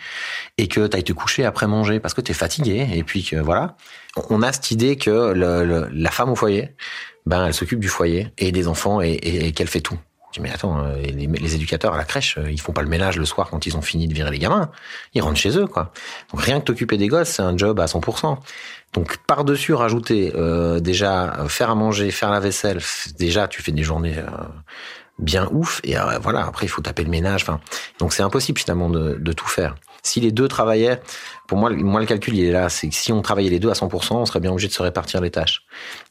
et 0.57 0.69
que 0.69 0.87
tu 0.87 0.97
ailles 0.97 1.05
te 1.05 1.13
coucher 1.13 1.45
après 1.45 1.67
manger 1.67 2.01
parce 2.01 2.15
que 2.15 2.21
tu 2.21 2.31
es 2.31 2.35
fatigué, 2.35 2.89
et 2.95 3.03
puis 3.03 3.23
que 3.23 3.37
voilà. 3.37 3.77
On 4.31 4.43
a 4.43 4.53
cette 4.53 4.71
idée 4.71 4.97
que 4.97 5.33
le, 5.33 5.89
la 5.93 6.11
femme 6.11 6.31
au 6.31 6.37
foyer, 6.37 6.75
ben 7.27 7.47
elle 7.47 7.55
s'occupe 7.55 7.81
du 7.81 7.89
foyer 7.89 8.33
et 8.39 8.51
des 8.53 8.67
enfants 8.67 9.03
et, 9.03 9.13
et 9.13 9.53
qu'elle 9.53 9.69
fait 9.69 9.81
tout. 9.81 9.99
Je 10.31 10.41
dis, 10.41 10.43
mais 10.43 10.53
attends, 10.53 10.79
euh, 10.79 10.97
les, 10.97 11.27
les, 11.27 11.55
éducateurs 11.55 11.95
à 11.95 11.97
la 11.97 12.05
crèche, 12.05 12.37
euh, 12.39 12.51
ils 12.51 12.61
font 12.61 12.73
pas 12.73 12.83
le 12.83 12.89
ménage 12.89 13.17
le 13.17 13.25
soir 13.25 13.49
quand 13.51 13.67
ils 13.67 13.77
ont 13.77 13.83
fini 13.83 14.09
de 14.09 14.15
virer 14.15 14.31
les 14.31 14.39
gamins. 14.39 14.71
Ils 15.15 15.23
rentrent 15.23 15.39
chez 15.39 15.57
eux, 15.57 15.67
quoi. 15.67 15.93
Donc 16.33 16.43
rien 16.43 16.61
que 16.61 16.67
t'occuper 16.67 16.99
des 16.99 17.09
gosses, 17.09 17.31
c'est 17.31 17.43
un 17.43 17.57
job 17.57 17.81
à 17.81 17.87
100%. 17.87 18.37
Donc 18.93 19.17
par-dessus, 19.27 19.73
rajouter 19.75 20.33
euh, 20.35 20.81
déjà 20.81 21.45
faire 21.49 21.71
à 21.71 21.75
manger, 21.75 22.11
faire 22.11 22.31
la 22.31 22.41
vaisselle, 22.41 22.81
déjà 23.19 23.49
tu 23.49 23.63
fais 23.63 23.73
des 23.73 23.83
journées 23.83 24.17
bien 25.19 25.49
ouf. 25.51 25.81
Et 25.85 25.97
voilà, 26.23 26.47
après 26.47 26.67
il 26.67 26.71
faut 26.71 26.83
taper 26.83 27.05
le 27.05 27.11
ménage. 27.11 27.43
Enfin, 27.43 27.61
donc 27.99 28.13
c'est 28.13 28.23
impossible 28.23 28.59
finalement 28.59 28.91
de, 28.91 29.17
de 29.19 29.33
tout 29.33 29.49
faire. 29.49 29.77
Si 30.03 30.21
les 30.21 30.33
deux 30.33 30.49
travaillaient, 30.49 31.01
pour 31.49 31.57
moi, 31.57 31.71
moi 31.71 32.01
le 32.01 32.07
calcul 32.07 32.37
il 32.37 32.45
est 32.45 32.53
là, 32.53 32.69
c'est 32.69 32.89
que 32.89 32.95
si 32.95 33.11
on 33.11 33.23
travaillait 33.23 33.51
les 33.51 33.59
deux 33.59 33.71
à 33.71 33.73
100%, 33.73 34.15
on 34.15 34.27
serait 34.27 34.39
bien 34.39 34.53
obligé 34.53 34.69
de 34.69 34.73
se 34.73 34.83
répartir 34.83 35.21
les 35.21 35.31
tâches. 35.31 35.63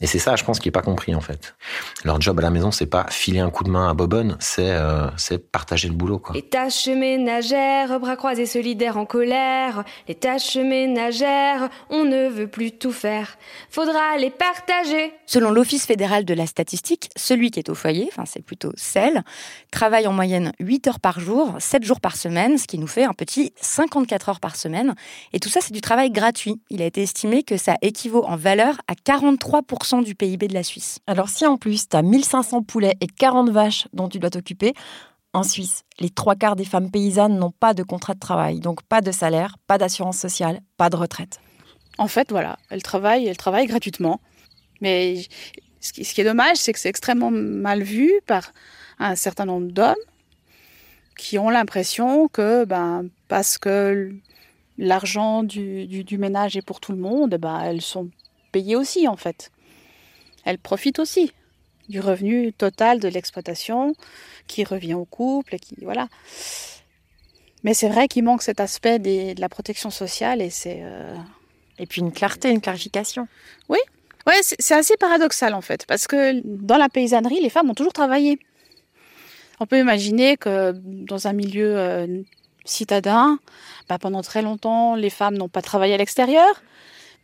Et 0.02 0.08
c'est 0.08 0.20
ça, 0.20 0.36
je 0.36 0.44
pense, 0.44 0.60
qui 0.60 0.68
est 0.68 0.72
pas 0.72 0.82
compris 0.82 1.14
en 1.14 1.22
fait. 1.22 1.56
Leur 2.04 2.20
job 2.20 2.40
à 2.40 2.42
la 2.42 2.50
maison, 2.50 2.72
c'est 2.72 2.88
pas 2.88 3.06
filer 3.10 3.40
un 3.40 3.52
coup 3.52 3.64
de 3.64 3.70
main 3.70 3.88
à 3.90 3.94
Bobonne, 3.94 4.36
c'est 4.40 4.72
euh, 4.72 5.08
c'est 5.16 5.38
partager 5.38 5.88
le 5.88 5.94
boulot. 5.94 6.18
Quoi. 6.18 6.34
Les 6.36 6.42
tâches 6.42 6.88
ménagères, 6.88 8.00
bras 8.00 8.16
croisés 8.16 8.48
solidaires 8.48 8.98
en 8.98 9.06
colère. 9.06 9.84
Les 10.08 10.16
tâches 10.16 10.58
ménagères, 10.58 11.70
on 11.92 12.04
ne 12.04 12.28
veut 12.30 12.48
plus 12.48 12.72
tout 12.72 12.92
faire. 12.92 13.38
Faudra 13.70 14.18
les 14.18 14.32
partager. 14.32 15.14
Selon 15.28 15.52
l'Office 15.52 15.86
fédéral 15.86 16.26
de 16.26 16.34
la 16.34 16.48
statistique, 16.48 17.12
celui 17.16 17.52
qui 17.52 17.60
est 17.60 17.70
au 17.70 17.76
foyer, 17.76 18.10
enfin 18.12 18.24
c'est 18.26 18.44
plutôt 18.44 18.72
celle, 18.76 19.24
travaille 19.70 20.08
en 20.08 20.14
moyenne 20.14 20.52
8 20.60 20.88
heures 20.88 21.00
par 21.00 21.20
jour, 21.20 21.56
7 21.60 21.84
jours 21.84 22.00
par 22.00 22.16
semaine, 22.16 22.58
ce 22.58 22.66
qui 22.66 22.80
nous 22.80 22.88
fait 22.88 23.04
un 23.04 23.14
petit 23.14 23.54
54 23.78 24.30
heures 24.30 24.40
par 24.40 24.56
semaine. 24.56 24.96
Et 25.34 25.40
tout 25.40 25.50
ça, 25.50 25.62
c'est 25.62 25.74
du 25.74 25.82
travail 25.82 26.10
gratuit. 26.10 26.60
Il 26.70 26.82
a 26.82 26.86
été 26.86 27.04
estimé 27.04 27.44
que 27.44 27.58
ça 27.58 27.76
équivaut 27.82 28.26
en 28.26 28.36
valeur 28.36 28.76
à 28.88 28.94
43% 28.94 30.04
du 30.04 30.16
PIB 30.16 30.48
de 30.48 30.54
la 30.54 30.64
Suisse. 30.64 31.00
Alors 31.06 31.30
si 31.30 31.46
en 31.46 31.58
plus, 31.58 31.88
tu 31.88 31.96
as 31.96 32.02
1500 32.02 32.64
poulets 32.64 32.96
et 33.02 33.08
40 33.08 33.50
vaches 33.50 33.88
dont 33.94 34.10
tu 34.10 34.18
dois 34.18 34.32
t'occuper, 34.32 34.74
en 35.34 35.44
Suisse, 35.44 35.84
les 36.00 36.10
trois 36.10 36.36
quarts 36.36 36.56
des 36.56 36.66
femmes 36.66 36.90
paysannes 36.90 37.38
n'ont 37.38 37.52
pas 37.52 37.76
de 37.76 37.84
contrat 37.84 38.16
de 38.16 38.20
travail, 38.20 38.60
donc 38.60 38.82
pas 38.84 39.02
de 39.02 39.12
salaire, 39.12 39.58
pas 39.68 39.78
d'assurance 39.78 40.18
sociale, 40.18 40.62
pas 40.78 40.90
de 40.90 40.96
retraite. 40.96 41.40
En 42.00 42.08
fait, 42.08 42.32
voilà, 42.32 42.58
elles 42.72 42.82
travaillent, 42.82 43.28
elles 43.28 43.38
travaillent 43.38 43.68
gratuitement. 43.68 44.20
Mais 44.82 45.22
ce 45.82 45.94
qui, 45.94 46.04
ce 46.04 46.16
qui 46.16 46.22
est 46.22 46.24
dommage, 46.24 46.58
c'est 46.58 46.74
que 46.74 46.80
c'est 46.80 46.90
extrêmement 46.90 47.30
mal 47.30 47.84
vu 47.84 48.12
par 48.26 48.52
un 48.98 49.16
certain 49.16 49.46
nombre 49.46 49.72
d'hommes 49.72 49.96
qui 51.18 51.38
ont 51.38 51.50
l'impression 51.50 52.28
que 52.28 52.66
ben, 52.66 53.08
parce 53.28 53.58
que 53.58 54.14
l'argent 54.78 55.44
du, 55.44 55.88
du, 55.88 56.18
ménage 56.18 56.56
est 56.56 56.62
pour 56.62 56.80
tout 56.80 56.92
le 56.92 57.00
monde, 57.00 57.36
ben, 57.36 57.60
elles 57.62 57.82
sont 57.82 58.10
payées 58.52 58.76
aussi 58.76 59.08
en 59.08 59.18
fait. 59.18 59.52
Elles 60.46 60.60
profitent 60.60 61.00
aussi 61.00 61.34
du 61.90 62.00
revenu 62.00 62.54
total 62.54 63.00
de 63.00 63.08
l'exploitation 63.08 63.96
qui 64.46 64.64
revient 64.64 64.94
au 64.94 65.06
couple 65.06 65.56
et 65.56 65.60
qui 65.60 65.76
voilà. 65.82 66.08
Mais 67.64 67.74
c'est 67.74 67.90
vrai 67.90 68.08
qu'il 68.08 68.24
manque 68.24 68.44
cet 68.44 68.60
aspect 68.60 69.00
des, 69.00 69.34
de 69.34 69.42
la 69.42 69.50
protection 69.50 69.90
sociale 69.90 70.42
et 70.42 70.50
c'est 70.50 70.80
euh, 70.82 71.16
et 71.80 71.86
puis 71.86 72.02
une 72.02 72.12
clarté, 72.12 72.50
une 72.50 72.62
clarification. 72.62 73.28
Oui, 73.70 73.80
ouais, 74.28 74.40
c'est 74.42 74.76
assez 74.76 74.96
paradoxal 74.98 75.54
en 75.54 75.62
fait 75.62 75.86
parce 75.86 76.08
que 76.08 76.42
dans 76.44 76.78
la 76.78 76.90
paysannerie, 76.90 77.42
les 77.42 77.50
femmes 77.50 77.70
ont 77.70 77.76
toujours 77.76 77.94
travaillé. 77.94 78.40
On 79.60 79.66
peut 79.66 79.80
imaginer 79.80 80.38
que 80.38 80.74
dans 80.74 81.28
un 81.28 81.34
milieu 81.34 81.78
euh, 81.78 82.22
citadin, 82.66 83.40
bah, 83.90 83.98
pendant 83.98 84.22
très 84.22 84.42
longtemps, 84.42 84.96
les 84.96 85.10
femmes 85.10 85.36
n'ont 85.36 85.50
pas 85.50 85.62
travaillé 85.62 85.94
à 85.94 85.98
l'extérieur, 85.98 86.62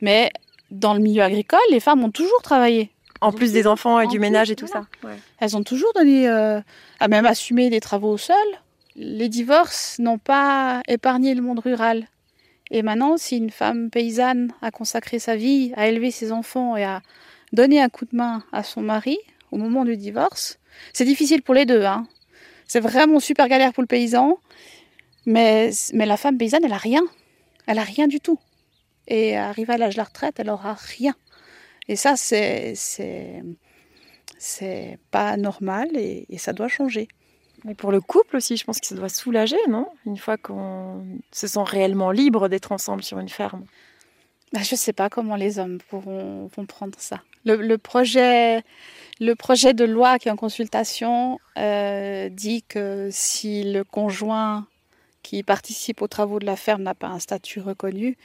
mais 0.02 0.32
dans 0.72 0.94
le 0.94 1.00
milieu 1.00 1.22
agricole, 1.22 1.60
les 1.70 1.80
femmes 1.80 2.04
ont 2.04 2.12
toujours 2.12 2.42
travaillé. 2.42 2.90
En 3.22 3.32
plus 3.32 3.54
des 3.54 3.68
enfants 3.68 4.02
et 4.02 4.08
du 4.08 4.20
ménage 4.20 4.52
et 4.52 4.56
tout 4.56 4.68
ça. 4.68 4.86
Elles 5.40 5.56
ont 5.56 5.64
toujours 5.64 5.94
donné, 5.94 6.28
euh, 6.28 6.60
à 7.00 7.08
même 7.08 7.26
assumé 7.26 7.70
des 7.70 7.80
travaux 7.80 8.18
seules. 8.18 8.36
Les 8.98 9.30
divorces 9.30 9.98
n'ont 10.00 10.18
pas 10.18 10.82
épargné 10.90 11.34
le 11.34 11.42
monde 11.42 11.60
rural. 11.60 12.08
Et 12.70 12.82
maintenant, 12.82 13.16
si 13.16 13.38
une 13.38 13.50
femme 13.50 13.90
paysanne 13.90 14.52
a 14.62 14.72
consacré 14.72 15.20
sa 15.20 15.38
vie 15.38 15.72
à 15.78 15.88
élever 15.88 16.12
ses 16.12 16.34
enfants 16.34 16.76
et 16.76 16.84
à 16.84 17.02
donner 17.54 17.82
un 17.82 17.88
coup 17.88 18.06
de 18.06 18.16
main 18.16 18.44
à 18.52 18.64
son 18.64 18.82
mari 18.82 19.18
au 19.52 19.58
moment 19.58 19.86
du 19.86 19.96
divorce, 19.96 20.60
c'est 20.92 21.06
difficile 21.06 21.44
pour 21.44 21.54
les 21.54 21.66
deux. 21.66 21.84
Hein. 21.84 22.08
C'est 22.68 22.80
vraiment 22.80 23.20
super 23.20 23.48
galère 23.48 23.74
pour 23.74 23.84
le 23.84 23.88
paysan. 23.88 24.38
Mais, 25.26 25.72
mais 25.94 26.06
la 26.06 26.18
femme 26.18 26.38
paysanne, 26.38 26.66
elle 26.66 26.74
a 26.74 26.78
rien. 26.78 27.04
Elle 27.68 27.80
a 27.80 27.84
rien 27.84 28.08
du 28.08 28.20
tout. 28.20 28.40
Et 29.08 29.38
arrivée 29.38 29.74
à 29.74 29.78
l'âge 29.78 29.96
de 29.96 30.00
la 30.00 30.06
retraite, 30.06 30.40
elle 30.40 30.50
aura 30.50 30.74
rien. 30.74 31.16
Et 31.88 31.96
ça, 31.96 32.16
c'est, 32.16 32.74
c'est, 32.76 33.44
c'est 34.38 34.98
pas 35.12 35.38
normal 35.38 35.90
et, 35.96 36.26
ça 36.38 36.54
doit 36.54 36.68
changer. 36.68 37.08
Mais 37.66 37.76
pour 37.76 37.92
le 37.92 38.02
couple 38.02 38.38
aussi, 38.38 38.58
je 38.58 38.66
pense 38.66 38.80
que 38.80 38.88
ça 38.88 38.96
doit 38.96 39.10
soulager, 39.10 39.58
non? 39.70 39.88
Une 40.06 40.18
fois 40.18 40.38
qu'on 40.38 41.06
se 41.32 41.48
sent 41.48 41.64
réellement 41.66 42.12
libre 42.12 42.50
d'être 42.50 42.74
ensemble 42.74 43.04
sur 43.04 43.20
une 43.20 43.30
ferme. 43.30 43.66
Bah, 44.52 44.62
je 44.62 44.74
ne 44.74 44.78
sais 44.78 44.92
pas 44.92 45.10
comment 45.10 45.38
les 45.38 45.60
hommes 45.60 45.80
pourront 45.90 46.50
comprendre 46.54 46.98
ça. 47.00 47.22
Le, 47.46 47.78
projet, 47.78 48.64
de 49.20 49.84
loi 49.84 50.18
qui 50.18 50.28
est 50.28 50.32
en 50.32 50.38
consultation 50.38 51.40
euh, 51.58 52.30
dit 52.30 52.64
que 52.64 53.10
si 53.12 53.64
le 53.64 53.84
conjoint 53.84 54.66
qui 55.24 55.44
participe 55.44 56.02
aux 56.02 56.08
travaux 56.08 56.40
de 56.40 56.46
la 56.46 56.56
ferme 56.56 56.84
n'a 56.84 56.94
pas 56.94 57.08
un 57.08 57.20
statut 57.20 57.60
reconnu, 57.60 58.18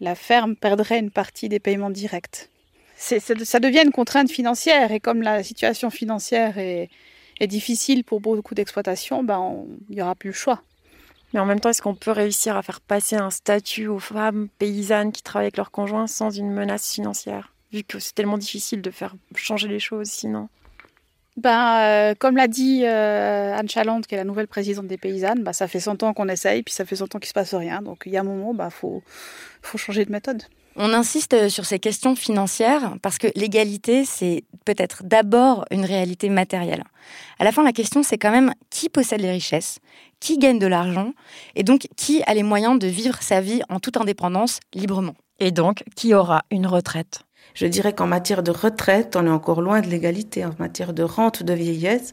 la 0.00 0.14
ferme 0.14 0.56
perdrait 0.56 0.98
une 0.98 1.10
partie 1.10 1.48
des 1.48 1.58
paiements 1.58 1.90
directs. 1.90 2.48
ça 2.96 3.60
devient 3.60 3.82
une 3.84 3.92
contrainte 3.92 4.30
financière 4.30 4.92
et 4.92 5.00
comme 5.00 5.22
la 5.22 5.42
situation 5.42 5.90
financière 5.90 6.58
est, 6.58 6.90
difficile 7.46 8.02
pour 8.02 8.20
beaucoup 8.20 8.56
d'exploitations, 8.56 9.22
ben 9.22 9.64
il 9.88 9.94
n'y 9.94 10.02
aura 10.02 10.16
plus 10.16 10.30
le 10.30 10.34
choix. 10.34 10.62
Mais 11.32 11.38
en 11.38 11.46
même 11.46 11.60
temps, 11.60 11.68
est-ce 11.68 11.82
qu'on 11.82 11.94
peut 11.94 12.10
réussir 12.10 12.56
à 12.56 12.62
faire 12.62 12.80
passer 12.80 13.14
un 13.14 13.30
statut 13.30 13.86
aux 13.86 14.00
femmes 14.00 14.48
paysannes 14.58 15.12
qui 15.12 15.22
travaillent 15.22 15.46
avec 15.46 15.56
leurs 15.56 15.70
conjoints 15.70 16.08
sans 16.08 16.30
une 16.30 16.50
menace 16.50 16.92
financière? 16.92 17.52
Vu 17.72 17.84
que 17.84 17.98
c'est 17.98 18.14
tellement 18.14 18.38
difficile 18.38 18.82
de 18.82 18.90
faire 18.90 19.14
changer 19.34 19.68
les 19.68 19.78
choses 19.78 20.08
sinon. 20.08 20.48
Ben, 21.36 21.78
euh, 21.82 22.14
comme 22.18 22.36
l'a 22.36 22.48
dit 22.48 22.82
euh, 22.84 23.54
Anne 23.56 23.68
Chalande, 23.68 24.06
qui 24.06 24.14
est 24.16 24.18
la 24.18 24.24
nouvelle 24.24 24.48
présidente 24.48 24.88
des 24.88 24.98
paysannes, 24.98 25.44
ben, 25.44 25.52
ça 25.52 25.68
fait 25.68 25.78
100 25.78 26.02
ans 26.02 26.12
qu'on 26.12 26.28
essaye, 26.28 26.64
puis 26.64 26.74
ça 26.74 26.84
fait 26.84 26.96
100 26.96 27.14
ans 27.14 27.18
qu'il 27.20 27.28
se 27.28 27.32
passe 27.32 27.54
rien. 27.54 27.80
Donc 27.80 28.02
il 28.06 28.12
y 28.12 28.16
a 28.16 28.20
un 28.20 28.24
moment, 28.24 28.50
il 28.52 28.56
ben, 28.56 28.70
faut, 28.70 29.02
faut 29.62 29.78
changer 29.78 30.04
de 30.04 30.10
méthode. 30.10 30.42
On 30.74 30.92
insiste 30.92 31.48
sur 31.48 31.64
ces 31.64 31.78
questions 31.78 32.16
financières 32.16 32.96
parce 33.02 33.18
que 33.18 33.28
l'égalité, 33.36 34.04
c'est 34.04 34.44
peut-être 34.64 35.02
d'abord 35.04 35.64
une 35.70 35.84
réalité 35.84 36.28
matérielle. 36.28 36.84
À 37.38 37.44
la 37.44 37.52
fin, 37.52 37.62
la 37.62 37.72
question, 37.72 38.02
c'est 38.02 38.18
quand 38.18 38.30
même 38.30 38.52
qui 38.70 38.88
possède 38.88 39.20
les 39.20 39.30
richesses, 39.30 39.78
qui 40.20 40.38
gagne 40.38 40.58
de 40.58 40.66
l'argent, 40.66 41.12
et 41.54 41.62
donc 41.62 41.86
qui 41.96 42.22
a 42.24 42.34
les 42.34 42.42
moyens 42.42 42.78
de 42.78 42.86
vivre 42.86 43.22
sa 43.22 43.40
vie 43.40 43.60
en 43.68 43.80
toute 43.80 43.96
indépendance, 43.96 44.60
librement? 44.74 45.14
Et 45.40 45.50
donc, 45.52 45.84
qui 45.94 46.14
aura 46.14 46.42
une 46.50 46.66
retraite? 46.66 47.22
Je 47.58 47.66
dirais 47.66 47.92
qu'en 47.92 48.06
matière 48.06 48.44
de 48.44 48.52
retraite, 48.52 49.16
on 49.16 49.26
est 49.26 49.30
encore 49.30 49.62
loin 49.62 49.80
de 49.80 49.88
l'égalité. 49.88 50.44
En 50.44 50.54
matière 50.60 50.92
de 50.92 51.02
rente 51.02 51.42
de 51.42 51.52
vieillesse, 51.52 52.12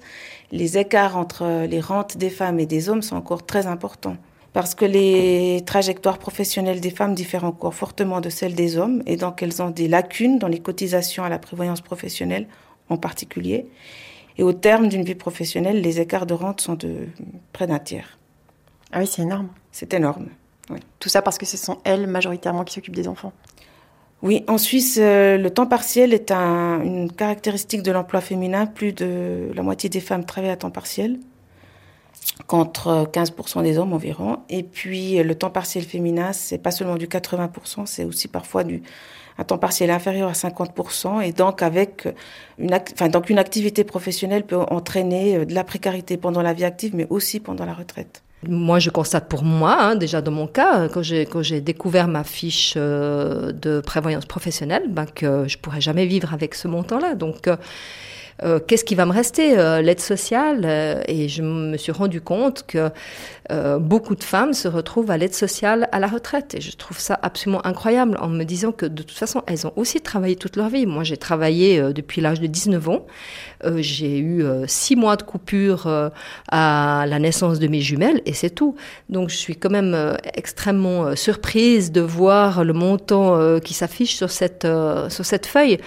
les 0.51 0.79
écarts 0.79 1.17
entre 1.17 1.67
les 1.67 1.79
rentes 1.79 2.17
des 2.17 2.31
femmes 2.31 2.59
et 2.59 2.65
des 2.65 2.89
hommes 2.89 3.03
sont 3.03 3.15
encore 3.15 3.45
très 3.45 3.67
importants. 3.67 4.17
Parce 4.53 4.73
que 4.73 4.85
les 4.85 5.61
trajectoires 5.63 6.17
professionnelles 6.17 6.81
des 6.81 6.89
femmes 6.89 7.13
diffèrent 7.13 7.43
encore 7.43 7.75
fortement 7.75 8.21
de 8.21 8.29
celles 8.31 8.55
des 8.55 8.75
hommes 8.75 9.03
et 9.05 9.17
donc 9.17 9.43
elles 9.43 9.61
ont 9.61 9.69
des 9.69 9.87
lacunes 9.87 10.39
dans 10.39 10.47
les 10.47 10.57
cotisations 10.57 11.23
à 11.23 11.29
la 11.29 11.37
prévoyance 11.37 11.81
professionnelle 11.81 12.47
en 12.89 12.97
particulier. 12.97 13.67
Et 14.39 14.43
au 14.43 14.51
terme 14.51 14.87
d'une 14.87 15.03
vie 15.03 15.13
professionnelle, 15.13 15.79
les 15.79 15.99
écarts 15.99 16.25
de 16.25 16.33
rente 16.33 16.59
sont 16.59 16.73
de 16.73 17.07
près 17.53 17.67
d'un 17.67 17.77
tiers. 17.77 18.17
Ah 18.91 18.97
oui, 18.97 19.05
c'est 19.05 19.21
énorme. 19.21 19.49
C'est 19.71 19.93
énorme. 19.93 20.25
Oui. 20.71 20.79
Tout 20.97 21.09
ça 21.09 21.21
parce 21.21 21.37
que 21.37 21.45
ce 21.45 21.55
sont 21.55 21.77
elles 21.83 22.07
majoritairement 22.07 22.63
qui 22.63 22.73
s'occupent 22.73 22.95
des 22.95 23.07
enfants. 23.07 23.31
Oui, 24.21 24.43
en 24.47 24.57
Suisse, 24.57 24.97
euh, 24.99 25.37
le 25.37 25.49
temps 25.51 25.67
partiel 25.67 26.13
est 26.13 26.31
une 26.31 27.11
caractéristique 27.11 27.83
de 27.83 27.91
l'emploi 27.91 28.21
féminin. 28.21 28.65
Plus 28.65 28.93
de 28.93 29.51
la 29.53 29.61
moitié 29.61 29.89
des 29.89 29.99
femmes 29.99 30.25
travaillent 30.25 30.51
à 30.51 30.57
temps 30.57 30.71
partiel, 30.71 31.19
contre 32.47 33.07
15% 33.11 33.63
des 33.63 33.77
hommes 33.77 33.93
environ. 33.93 34.39
Et 34.49 34.63
puis, 34.63 35.21
le 35.21 35.35
temps 35.35 35.51
partiel 35.51 35.83
féminin, 35.83 36.33
c'est 36.33 36.57
pas 36.57 36.71
seulement 36.71 36.95
du 36.95 37.07
80%, 37.07 37.85
c'est 37.85 38.03
aussi 38.05 38.27
parfois 38.27 38.63
du 38.63 38.81
un 39.37 39.43
temps 39.43 39.57
partiel 39.57 39.91
inférieur 39.91 40.29
à 40.29 40.33
50%. 40.33 41.21
Et 41.21 41.31
donc, 41.31 41.61
avec 41.61 42.07
une, 42.57 42.73
enfin, 42.73 43.09
donc 43.09 43.29
une 43.29 43.39
activité 43.39 43.83
professionnelle 43.83 44.45
peut 44.45 44.57
entraîner 44.57 45.37
euh, 45.37 45.45
de 45.45 45.53
la 45.53 45.63
précarité 45.63 46.17
pendant 46.17 46.41
la 46.41 46.53
vie 46.53 46.65
active, 46.65 46.95
mais 46.95 47.07
aussi 47.09 47.39
pendant 47.39 47.65
la 47.65 47.73
retraite. 47.73 48.24
Moi, 48.47 48.79
je 48.79 48.89
constate 48.89 49.27
pour 49.27 49.43
moi, 49.43 49.77
hein, 49.79 49.95
déjà 49.95 50.21
dans 50.21 50.31
mon 50.31 50.47
cas, 50.47 50.87
quand 50.89 51.01
j'ai, 51.01 51.25
quand 51.25 51.41
j'ai 51.41 51.61
découvert 51.61 52.07
ma 52.07 52.23
fiche 52.23 52.73
euh, 52.77 53.51
de 53.51 53.81
prévoyance 53.81 54.25
professionnelle, 54.25 54.83
ben, 54.89 55.05
que 55.05 55.47
je 55.47 55.57
pourrais 55.57 55.81
jamais 55.81 56.05
vivre 56.05 56.33
avec 56.33 56.55
ce 56.55 56.67
montant-là. 56.67 57.15
Donc, 57.15 57.47
euh, 57.47 57.57
euh, 58.43 58.59
qu'est-ce 58.59 58.83
qui 58.83 58.95
va 58.95 59.05
me 59.05 59.13
rester 59.13 59.57
euh, 59.57 59.81
L'aide 59.81 60.01
sociale. 60.01 60.61
Euh, 60.65 61.01
et 61.07 61.29
je 61.29 61.41
me 61.41 61.77
suis 61.77 61.91
rendu 61.91 62.21
compte 62.21 62.65
que 62.67 62.89
beaucoup 63.77 64.15
de 64.15 64.23
femmes 64.23 64.53
se 64.53 64.67
retrouvent 64.67 65.11
à 65.11 65.17
l'aide 65.17 65.35
sociale 65.35 65.87
à 65.91 65.99
la 65.99 66.07
retraite. 66.07 66.55
Et 66.55 66.61
je 66.61 66.75
trouve 66.75 66.97
ça 66.97 67.19
absolument 67.21 67.63
incroyable 67.63 68.17
en 68.19 68.27
me 68.27 68.43
disant 68.43 68.71
que 68.71 68.87
de 68.87 69.03
toute 69.03 69.17
façon, 69.17 69.43
elles 69.45 69.67
ont 69.67 69.73
aussi 69.75 70.01
travaillé 70.01 70.35
toute 70.35 70.55
leur 70.55 70.69
vie. 70.69 70.87
Moi, 70.87 71.03
j'ai 71.03 71.17
travaillé 71.17 71.79
depuis 71.93 72.21
l'âge 72.21 72.39
de 72.39 72.47
19 72.47 72.89
ans. 72.89 73.05
j'ai 73.77 74.17
eu 74.17 74.43
six 74.65 74.95
mois 74.95 75.15
de 75.15 75.21
coupure 75.21 75.87
à 76.51 77.05
la 77.07 77.19
naissance 77.19 77.59
de 77.59 77.67
mes 77.67 77.81
jumelles 77.81 78.23
et 78.25 78.33
c'est 78.33 78.49
tout. 78.49 78.75
Donc, 79.09 79.29
je 79.29 79.35
suis 79.35 79.55
quand 79.55 79.69
même 79.69 80.17
extrêmement 80.33 81.15
surprise 81.15 81.91
de 81.91 82.01
voir 82.01 82.63
le 82.63 82.73
montant 82.73 83.59
qui 83.59 83.75
s'affiche 83.75 84.15
sur 84.15 84.31
cette, 84.31 84.67
sur 85.09 85.23
cette 85.23 85.45
feuille. 85.45 85.77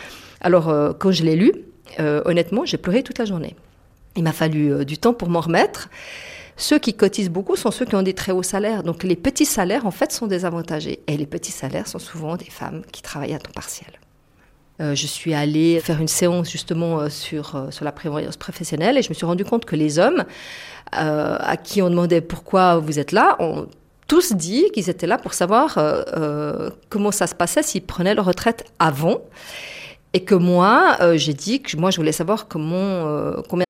Alors, 0.41 0.73
quand 1.01 1.11
je 1.11 1.25
l'ai 1.25 1.35
lu, 1.35 1.53
euh, 2.01 2.23
honnêtement, 2.25 2.65
j'ai 2.65 2.77
pleuré 2.77 3.03
toute 3.03 3.19
la 3.19 3.25
journée. 3.25 3.57
Il 4.17 4.23
m'a 4.23 4.33
fallu 4.33 4.73
euh, 4.73 4.85
du 4.85 4.99
temps 4.99 5.15
pour 5.15 5.29
m'en 5.29 5.41
remettre. 5.41 5.89
Ceux 6.57 6.79
qui 6.79 6.95
cotisent 6.95 7.31
beaucoup 7.31 7.57
sont 7.57 7.71
ceux 7.71 7.85
qui 7.85 7.95
ont 7.95 8.03
des 8.03 8.15
très 8.15 8.33
hauts 8.33 8.43
salaires. 8.43 8.83
Donc 8.83 9.05
les 9.05 9.17
petits 9.17 9.45
salaires, 9.45 9.87
en 9.87 9.91
fait, 9.91 10.13
sont 10.13 10.27
désavantagés. 10.27 11.01
Et 11.07 11.17
les 11.17 11.27
petits 11.27 11.53
salaires 11.53 11.87
sont 11.87 11.99
souvent 11.99 12.37
des 12.37 12.51
femmes 12.51 12.83
qui 12.93 13.03
travaillent 13.03 13.35
à 13.35 13.39
temps 13.39 13.53
partiel. 13.55 13.89
Euh, 14.81 14.95
je 14.95 15.07
suis 15.07 15.35
allée 15.35 15.81
faire 15.81 16.01
une 16.01 16.09
séance 16.09 16.51
justement 16.51 17.09
sur, 17.11 17.67
sur 17.71 17.85
la 17.85 17.93
prévoyance 17.93 18.37
professionnelle 18.37 18.97
et 18.97 19.03
je 19.03 19.09
me 19.09 19.15
suis 19.15 19.27
rendu 19.27 19.45
compte 19.45 19.65
que 19.65 19.75
les 19.75 19.99
hommes 19.99 20.25
à 20.93 21.57
qui 21.57 21.83
on 21.83 21.91
demandait 21.91 22.21
pourquoi 22.21 22.79
vous 22.79 22.99
êtes 22.99 23.13
là 23.13 23.37
ont 23.41 23.67
tous 24.07 24.33
dit 24.33 24.71
qu'ils 24.73 24.89
étaient 24.89 25.09
là 25.09 25.19
pour 25.19 25.35
savoir 25.35 25.79
comment 26.89 27.11
ça 27.11 27.27
se 27.27 27.35
passait 27.35 27.63
s'ils 27.63 27.83
prenaient 27.83 28.15
leur 28.15 28.25
retraite 28.25 28.65
avant. 28.79 29.21
Et 30.15 30.25
que 30.25 30.35
moi, 30.35 30.97
euh, 31.01 31.17
j'ai 31.17 31.35
dit 31.35 31.61
que 31.61 31.77
moi, 31.77 31.91
je 31.91 31.97
voulais 31.97 32.13
savoir 32.13 32.49
comment, 32.49 32.77
euh, 32.77 33.43
combien. 33.49 33.65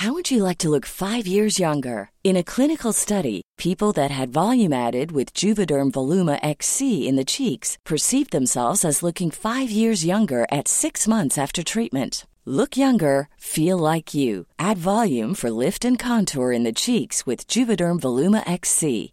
How 0.00 0.12
would 0.12 0.30
you 0.30 0.44
like 0.44 0.58
to 0.58 0.68
look 0.68 0.86
five 0.86 1.26
years 1.26 1.58
younger? 1.58 2.10
In 2.22 2.36
a 2.36 2.44
clinical 2.44 2.92
study, 2.92 3.42
people 3.56 3.90
that 3.94 4.12
had 4.12 4.32
volume 4.32 4.72
added 4.72 5.10
with 5.10 5.34
Juvederm 5.34 5.90
Voluma 5.90 6.38
XC 6.40 7.08
in 7.08 7.16
the 7.16 7.24
cheeks 7.24 7.76
perceived 7.84 8.30
themselves 8.30 8.84
as 8.84 9.02
looking 9.02 9.32
five 9.32 9.72
years 9.72 10.04
younger 10.04 10.46
at 10.52 10.68
six 10.68 11.08
months 11.08 11.36
after 11.36 11.64
treatment. 11.64 12.28
Look 12.46 12.76
younger, 12.76 13.28
feel 13.36 13.76
like 13.76 14.14
you. 14.14 14.46
Add 14.60 14.78
volume 14.78 15.34
for 15.34 15.50
lift 15.50 15.84
and 15.84 15.98
contour 15.98 16.52
in 16.52 16.62
the 16.62 16.72
cheeks 16.72 17.26
with 17.26 17.48
Juvederm 17.48 17.98
Voluma 17.98 18.48
XC. 18.48 19.12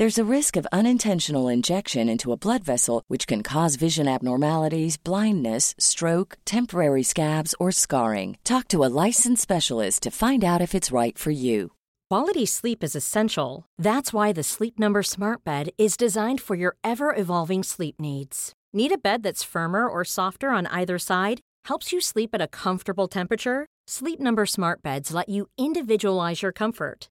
There's 0.00 0.16
a 0.16 0.34
risk 0.36 0.56
of 0.56 0.66
unintentional 0.72 1.46
injection 1.48 2.08
into 2.08 2.32
a 2.32 2.36
blood 2.38 2.64
vessel, 2.64 3.02
which 3.08 3.26
can 3.26 3.42
cause 3.42 3.76
vision 3.76 4.08
abnormalities, 4.08 4.96
blindness, 4.96 5.74
stroke, 5.78 6.38
temporary 6.46 7.02
scabs, 7.02 7.54
or 7.60 7.70
scarring. 7.70 8.38
Talk 8.42 8.66
to 8.68 8.82
a 8.82 8.88
licensed 9.04 9.42
specialist 9.42 10.02
to 10.04 10.10
find 10.10 10.42
out 10.42 10.62
if 10.62 10.74
it's 10.74 10.90
right 10.90 11.18
for 11.18 11.30
you. 11.30 11.72
Quality 12.08 12.46
sleep 12.46 12.82
is 12.82 12.96
essential. 12.96 13.66
That's 13.76 14.10
why 14.10 14.32
the 14.32 14.42
Sleep 14.42 14.78
Number 14.78 15.02
Smart 15.02 15.44
Bed 15.44 15.68
is 15.76 15.98
designed 15.98 16.40
for 16.40 16.56
your 16.56 16.76
ever 16.82 17.14
evolving 17.14 17.62
sleep 17.62 18.00
needs. 18.00 18.54
Need 18.72 18.92
a 18.92 18.96
bed 18.96 19.22
that's 19.22 19.44
firmer 19.44 19.86
or 19.86 20.02
softer 20.02 20.48
on 20.48 20.66
either 20.68 20.98
side? 20.98 21.40
Helps 21.66 21.92
you 21.92 22.00
sleep 22.00 22.30
at 22.32 22.40
a 22.40 22.48
comfortable 22.48 23.06
temperature? 23.06 23.66
Sleep 23.86 24.18
Number 24.18 24.46
Smart 24.46 24.82
Beds 24.82 25.12
let 25.12 25.28
you 25.28 25.48
individualize 25.58 26.40
your 26.40 26.52
comfort 26.52 27.10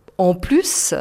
en 0.17 0.33
plus, 0.35 0.93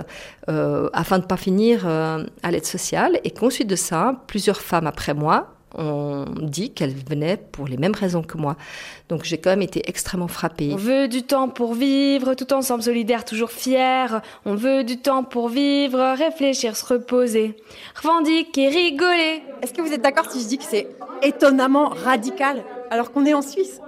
euh, 0.49 0.89
afin 0.93 1.19
de 1.19 1.23
ne 1.25 1.29
pas 1.29 1.37
finir 1.37 1.87
euh, 1.87 2.25
à 2.43 2.51
l'aide 2.51 2.65
sociale, 2.65 3.21
et 3.25 3.31
qu'ensuite 3.31 3.69
de 3.69 3.77
ça, 3.77 4.23
plusieurs 4.27 4.61
femmes 4.61 4.87
après 4.87 5.15
moi 5.15 5.55
ont 5.77 6.25
dit 6.41 6.73
qu'elles 6.73 6.95
venaient 7.09 7.37
pour 7.37 7.69
les 7.69 7.77
mêmes 7.77 7.95
raisons 7.95 8.23
que 8.23 8.37
moi. 8.37 8.57
Donc 9.09 9.25
j'ai 9.25 9.39
quand 9.39 9.51
même 9.51 9.63
été 9.63 9.89
extrêmement 9.89 10.29
frappée. 10.29 10.71
On 10.73 10.77
veut 10.77 11.09
du 11.09 11.23
temps 11.23 11.49
pour 11.49 11.75
vivre, 11.75 12.35
tout 12.35 12.53
ensemble 12.53 12.83
solidaire, 12.83 13.25
toujours 13.25 13.51
fier. 13.53 14.21
On 14.45 14.55
veut 14.55 14.85
du 14.85 14.99
temps 14.99 15.23
pour 15.23 15.49
vivre, 15.49 16.17
réfléchir, 16.17 16.77
se 16.77 16.85
reposer, 16.87 17.57
revendiquer, 17.95 18.69
rigoler. 18.69 19.43
Est-ce 19.63 19.73
que 19.73 19.83
vous 19.83 19.93
êtes 19.93 20.03
d'accord 20.03 20.31
si 20.31 20.41
je 20.41 20.49
dis 20.49 20.59
que 20.59 20.65
c'est 20.65 20.89
étonnamment 21.23 21.89
radical 21.89 22.65
alors 22.91 23.13
qu'on 23.13 23.25
est 23.25 23.35
en 23.35 23.43
Suisse? 23.43 23.81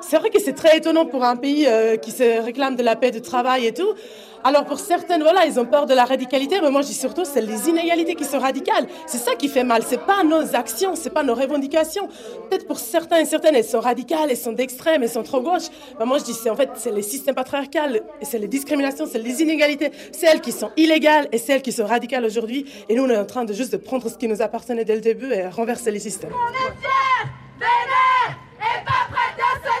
C'est 0.00 0.18
vrai 0.18 0.28
que 0.28 0.40
c'est 0.40 0.52
très 0.52 0.76
étonnant 0.76 1.06
pour 1.06 1.24
un 1.24 1.36
pays 1.36 1.66
euh, 1.66 1.96
qui 1.96 2.10
se 2.10 2.42
réclame 2.42 2.76
de 2.76 2.82
la 2.82 2.94
paix 2.94 3.10
de 3.10 3.20
travail 3.20 3.66
et 3.66 3.72
tout. 3.72 3.88
Alors 4.46 4.66
pour 4.66 4.78
certaines, 4.78 5.22
voilà, 5.22 5.46
ils 5.46 5.58
ont 5.58 5.64
peur 5.64 5.86
de 5.86 5.94
la 5.94 6.04
radicalité, 6.04 6.60
mais 6.60 6.70
moi 6.70 6.82
je 6.82 6.88
dis 6.88 6.94
surtout 6.94 7.24
c'est 7.24 7.40
les 7.40 7.70
inégalités 7.70 8.14
qui 8.14 8.26
sont 8.26 8.38
radicales. 8.38 8.86
C'est 9.06 9.16
ça 9.16 9.34
qui 9.36 9.48
fait 9.48 9.64
mal. 9.64 9.82
C'est 9.86 10.04
pas 10.04 10.22
nos 10.22 10.54
actions, 10.54 10.94
c'est 10.94 11.08
pas 11.08 11.22
nos 11.22 11.34
revendications. 11.34 12.08
Peut-être 12.50 12.66
pour 12.66 12.78
certains 12.78 13.20
et 13.20 13.24
certaines, 13.24 13.54
elles 13.54 13.64
sont 13.64 13.80
radicales, 13.80 14.30
elles 14.30 14.36
sont 14.36 14.52
d'extrême, 14.52 15.02
elles 15.02 15.08
sont 15.08 15.22
trop 15.22 15.40
gauche. 15.40 15.68
Mais 15.98 16.04
moi 16.04 16.18
je 16.18 16.24
dis 16.24 16.34
c'est 16.34 16.50
en 16.50 16.56
fait 16.56 16.68
c'est 16.74 16.90
les 16.92 17.00
systèmes 17.00 17.34
patriarcaux, 17.34 18.02
et 18.20 18.24
c'est 18.26 18.38
les 18.38 18.48
discriminations, 18.48 19.06
c'est 19.10 19.18
les 19.18 19.40
inégalités, 19.40 19.90
celles 20.12 20.42
qui 20.42 20.52
sont 20.52 20.70
illégales 20.76 21.26
et 21.32 21.38
celles 21.38 21.62
qui 21.62 21.72
sont 21.72 21.86
radicales 21.86 22.26
aujourd'hui. 22.26 22.66
Et 22.90 22.96
nous 22.96 23.04
on 23.04 23.08
est 23.08 23.16
en 23.16 23.24
train 23.24 23.46
de 23.46 23.54
juste 23.54 23.72
de 23.72 23.78
prendre 23.78 24.10
ce 24.10 24.18
qui 24.18 24.28
nous 24.28 24.42
appartenait 24.42 24.84
dès 24.84 24.94
le 24.94 25.00
début 25.00 25.32
et 25.32 25.48
renverser 25.48 25.90
les 25.90 26.00
systèmes. 26.00 26.32
On 26.34 26.52
est 26.52 26.74
fiers, 26.82 27.30
vénères 27.58 28.36
et 28.60 28.84
pas 28.84 29.08
de 29.38 29.73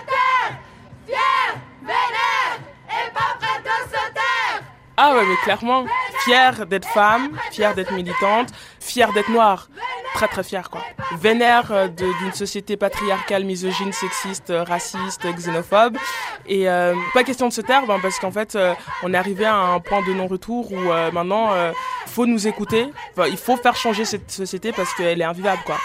Ah 5.06 5.14
ouais, 5.14 5.26
mais 5.26 5.36
clairement, 5.36 5.84
fière 6.24 6.64
d'être 6.64 6.88
femme, 6.88 7.36
fière 7.50 7.74
d'être 7.74 7.92
militante, 7.92 8.48
fière 8.80 9.12
d'être 9.12 9.28
noire. 9.28 9.68
Très 10.14 10.28
très 10.28 10.42
fière 10.42 10.70
quoi. 10.70 10.80
Vénère 11.18 11.72
euh, 11.72 11.88
d'une 11.88 12.32
société 12.32 12.78
patriarcale, 12.78 13.44
misogyne, 13.44 13.92
sexiste, 13.92 14.48
euh, 14.48 14.62
raciste, 14.62 15.26
xénophobe. 15.36 15.98
Et 16.46 16.70
euh, 16.70 16.94
pas 17.12 17.22
question 17.22 17.48
de 17.48 17.52
se 17.52 17.60
taire, 17.60 17.84
ben, 17.86 17.98
parce 18.00 18.18
qu'en 18.18 18.30
fait, 18.30 18.56
on 19.02 19.12
est 19.12 19.16
arrivé 19.18 19.44
à 19.44 19.56
un 19.56 19.78
point 19.78 20.00
de 20.06 20.14
non-retour 20.14 20.72
où 20.72 20.80
maintenant, 21.12 21.52
euh, 21.52 21.72
faut 22.06 22.24
nous 22.24 22.48
écouter. 22.48 22.90
Il 23.28 23.36
faut 23.36 23.58
faire 23.58 23.76
changer 23.76 24.06
cette 24.06 24.30
société 24.30 24.72
parce 24.72 24.94
qu'elle 24.94 25.20
est 25.20 25.24
invivable 25.24 25.60
quoi. 25.66 25.76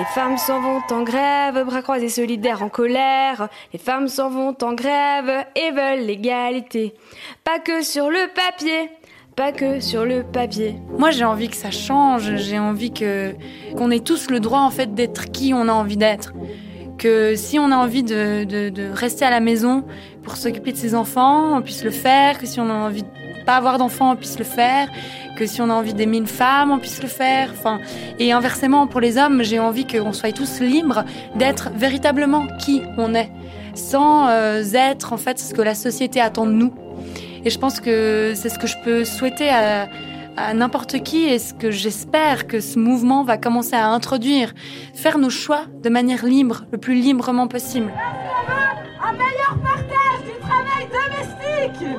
Les 0.00 0.06
femmes 0.06 0.38
s'en 0.38 0.62
vont 0.62 0.80
en 0.92 1.02
grève, 1.02 1.62
bras 1.66 1.82
croisés 1.82 2.08
solidaires 2.08 2.62
en 2.62 2.70
colère. 2.70 3.50
Les 3.74 3.78
femmes 3.78 4.08
s'en 4.08 4.30
vont 4.30 4.56
en 4.62 4.72
grève 4.72 5.44
et 5.54 5.70
veulent 5.72 6.06
l'égalité. 6.06 6.94
Pas 7.44 7.58
que 7.58 7.82
sur 7.82 8.08
le 8.08 8.32
papier, 8.34 8.88
pas 9.36 9.52
que 9.52 9.78
sur 9.80 10.06
le 10.06 10.22
papier. 10.22 10.76
Moi, 10.96 11.10
j'ai 11.10 11.26
envie 11.26 11.50
que 11.50 11.56
ça 11.56 11.70
change. 11.70 12.34
J'ai 12.36 12.58
envie 12.58 12.94
que 12.94 13.34
qu'on 13.76 13.90
ait 13.90 14.00
tous 14.00 14.30
le 14.30 14.40
droit 14.40 14.60
en 14.60 14.70
fait 14.70 14.94
d'être 14.94 15.30
qui 15.32 15.52
on 15.52 15.68
a 15.68 15.72
envie 15.72 15.98
d'être. 15.98 16.32
Que 16.96 17.36
si 17.36 17.58
on 17.58 17.70
a 17.70 17.76
envie 17.76 18.02
de, 18.02 18.92
rester 18.94 19.26
à 19.26 19.30
la 19.30 19.40
maison 19.40 19.84
pour 20.22 20.38
s'occuper 20.38 20.72
de 20.72 20.78
ses 20.78 20.94
enfants, 20.94 21.58
on 21.58 21.60
puisse 21.60 21.84
le 21.84 21.90
faire. 21.90 22.38
Que 22.38 22.46
si 22.46 22.58
on 22.58 22.70
a 22.70 22.74
envie 22.74 23.02
de 23.02 23.44
pas 23.44 23.56
avoir 23.56 23.76
d'enfants, 23.76 24.12
on 24.12 24.16
puisse 24.16 24.38
le 24.38 24.46
faire. 24.46 24.88
Que 25.40 25.46
si 25.46 25.62
on 25.62 25.70
a 25.70 25.72
envie 25.72 25.94
d'aimer 25.94 26.18
une 26.18 26.26
femme, 26.26 26.70
on 26.70 26.78
puisse 26.78 27.00
le 27.00 27.08
faire. 27.08 27.48
Enfin, 27.52 27.80
et 28.18 28.30
inversement 28.30 28.86
pour 28.86 29.00
les 29.00 29.16
hommes, 29.16 29.42
j'ai 29.42 29.58
envie 29.58 29.86
qu'on 29.86 30.12
soit 30.12 30.32
tous 30.32 30.60
libres 30.60 31.02
d'être 31.34 31.70
véritablement 31.74 32.46
qui 32.58 32.82
on 32.98 33.14
est, 33.14 33.30
sans 33.72 34.28
euh, 34.28 34.62
être 34.74 35.14
en 35.14 35.16
fait 35.16 35.38
ce 35.38 35.54
que 35.54 35.62
la 35.62 35.74
société 35.74 36.20
attend 36.20 36.44
de 36.44 36.52
nous. 36.52 36.74
Et 37.42 37.48
je 37.48 37.58
pense 37.58 37.80
que 37.80 38.34
c'est 38.36 38.50
ce 38.50 38.58
que 38.58 38.66
je 38.66 38.76
peux 38.84 39.06
souhaiter 39.06 39.48
à, 39.48 39.88
à 40.36 40.52
n'importe 40.52 41.02
qui 41.02 41.24
et 41.24 41.38
ce 41.38 41.54
que 41.54 41.70
j'espère 41.70 42.46
que 42.46 42.60
ce 42.60 42.78
mouvement 42.78 43.24
va 43.24 43.38
commencer 43.38 43.76
à 43.76 43.88
introduire. 43.88 44.52
Faire 44.94 45.16
nos 45.16 45.30
choix 45.30 45.62
de 45.82 45.88
manière 45.88 46.26
libre, 46.26 46.66
le 46.70 46.76
plus 46.76 46.96
librement 46.96 47.48
possible. 47.48 47.90
Un 49.02 49.12
meilleur 49.12 49.56
partage 49.62 50.22
du 50.26 50.38
travail 50.38 50.86
domestique. 50.92 51.98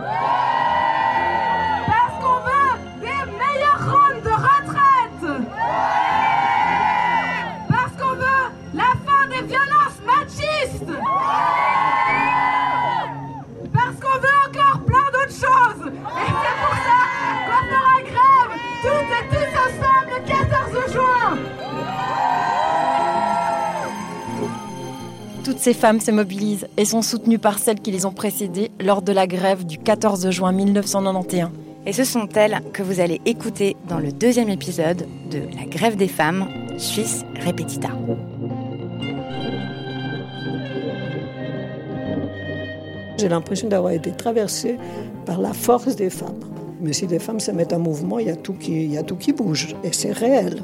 Ces 25.62 25.76
femmes 25.76 26.00
se 26.00 26.10
mobilisent 26.10 26.68
et 26.76 26.86
sont 26.86 27.04
soutenues 27.04 27.38
par 27.38 27.60
celles 27.60 27.80
qui 27.80 27.92
les 27.92 28.08
ont 28.08 28.12
précédées 28.12 28.72
lors 28.80 29.04
de 29.04 29.12
la 29.12 29.28
grève 29.28 29.64
du 29.64 29.78
14 29.78 30.32
juin 30.32 30.52
1991. 30.52 31.52
Et 31.86 31.94
ce 31.94 32.04
sont 32.04 32.28
elles 32.34 32.62
que 32.74 32.82
vous 32.82 33.00
allez 33.00 33.22
écouter 33.28 33.78
dans 33.88 34.00
le 34.00 34.12
deuxième 34.12 34.50
épisode 34.50 35.06
de 35.30 35.42
La 35.56 35.66
grève 35.66 35.98
des 35.98 36.08
femmes, 36.08 36.48
Suisse 36.78 37.24
Repetita. 37.46 37.90
J'ai 43.20 43.30
l'impression 43.30 43.68
d'avoir 43.68 43.94
été 43.94 44.12
traversée 44.14 44.78
par 45.28 45.40
la 45.40 45.54
force 45.54 45.96
des 45.96 46.10
femmes. 46.10 46.40
Mais 46.80 46.94
si 46.94 47.06
des 47.06 47.20
femmes 47.20 47.40
se 47.40 47.52
mettent 47.52 47.74
en 47.74 47.80
mouvement, 47.80 48.18
il 48.18 48.26
y 48.26 48.32
a 48.32 48.36
tout 48.36 48.54
qui, 48.54 48.86
il 48.86 48.94
y 48.94 48.98
a 48.98 49.04
tout 49.04 49.16
qui 49.16 49.32
bouge. 49.32 49.76
Et 49.84 49.94
c'est 49.94 50.12
réel. 50.12 50.64